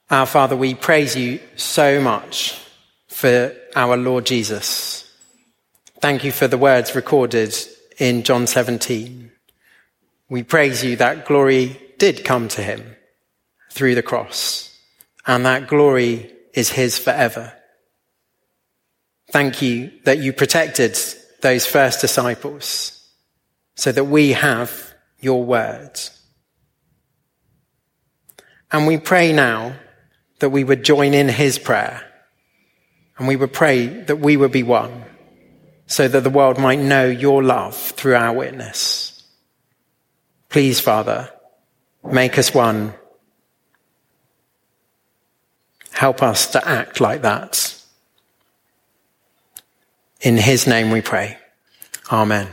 Our 0.10 0.26
Father, 0.26 0.56
we 0.56 0.74
praise 0.74 1.18
you 1.18 1.42
so 1.58 2.00
much 2.00 2.58
for 3.10 3.54
our 3.76 3.98
Lord 3.98 4.26
Jesus. 4.26 5.12
Thank 6.00 6.24
you 6.24 6.32
for 6.32 6.48
the 6.48 6.58
words 6.58 6.96
recorded 6.96 7.54
in 7.98 8.24
John 8.24 8.48
17. 8.48 9.32
We 10.30 10.44
praise 10.44 10.84
you 10.84 10.96
that 10.98 11.26
glory 11.26 11.80
did 11.98 12.24
come 12.24 12.48
to 12.50 12.62
him 12.62 12.96
through 13.72 13.96
the 13.96 14.04
cross, 14.04 14.78
and 15.26 15.46
that 15.46 15.68
glory 15.68 16.32
is 16.54 16.70
his 16.70 16.98
forever. 16.98 17.54
Thank 19.32 19.62
you 19.62 19.92
that 20.06 20.20
you 20.20 20.34
protected 20.34 20.98
those 21.42 21.66
first 21.66 22.02
disciples 22.02 22.94
so 23.76 23.92
that 23.92 24.06
we 24.06 24.32
have 24.34 24.94
your 25.20 25.44
word. 25.44 26.00
And 28.72 28.88
we 28.88 28.98
pray 28.98 29.34
now 29.34 29.76
that 30.40 30.50
we 30.50 30.64
would 30.64 30.84
join 30.84 31.14
in 31.14 31.30
his 31.30 31.60
prayer. 31.60 32.04
And 33.18 33.28
we 33.28 33.36
would 33.36 33.54
pray 33.54 33.88
that 33.88 34.20
we 34.20 34.38
would 34.38 34.52
be 34.52 34.64
one 34.64 35.04
so 35.88 36.08
that 36.08 36.24
the 36.24 36.30
world 36.30 36.60
might 36.60 36.80
know 36.80 37.08
your 37.08 37.42
love 37.42 37.76
through 37.76 38.16
our 38.16 38.34
witness. 38.34 39.24
Please, 40.50 40.80
Father, 40.80 41.30
make 42.04 42.38
us 42.38 42.54
one. 42.54 42.94
Help 45.94 46.22
us 46.22 46.52
to 46.52 46.68
act 46.68 47.02
like 47.02 47.24
that. 47.24 47.74
In 50.22 50.38
his 50.38 50.68
name 50.68 50.92
we 50.92 51.02
pray. 51.02 51.38
Amen. 52.12 52.48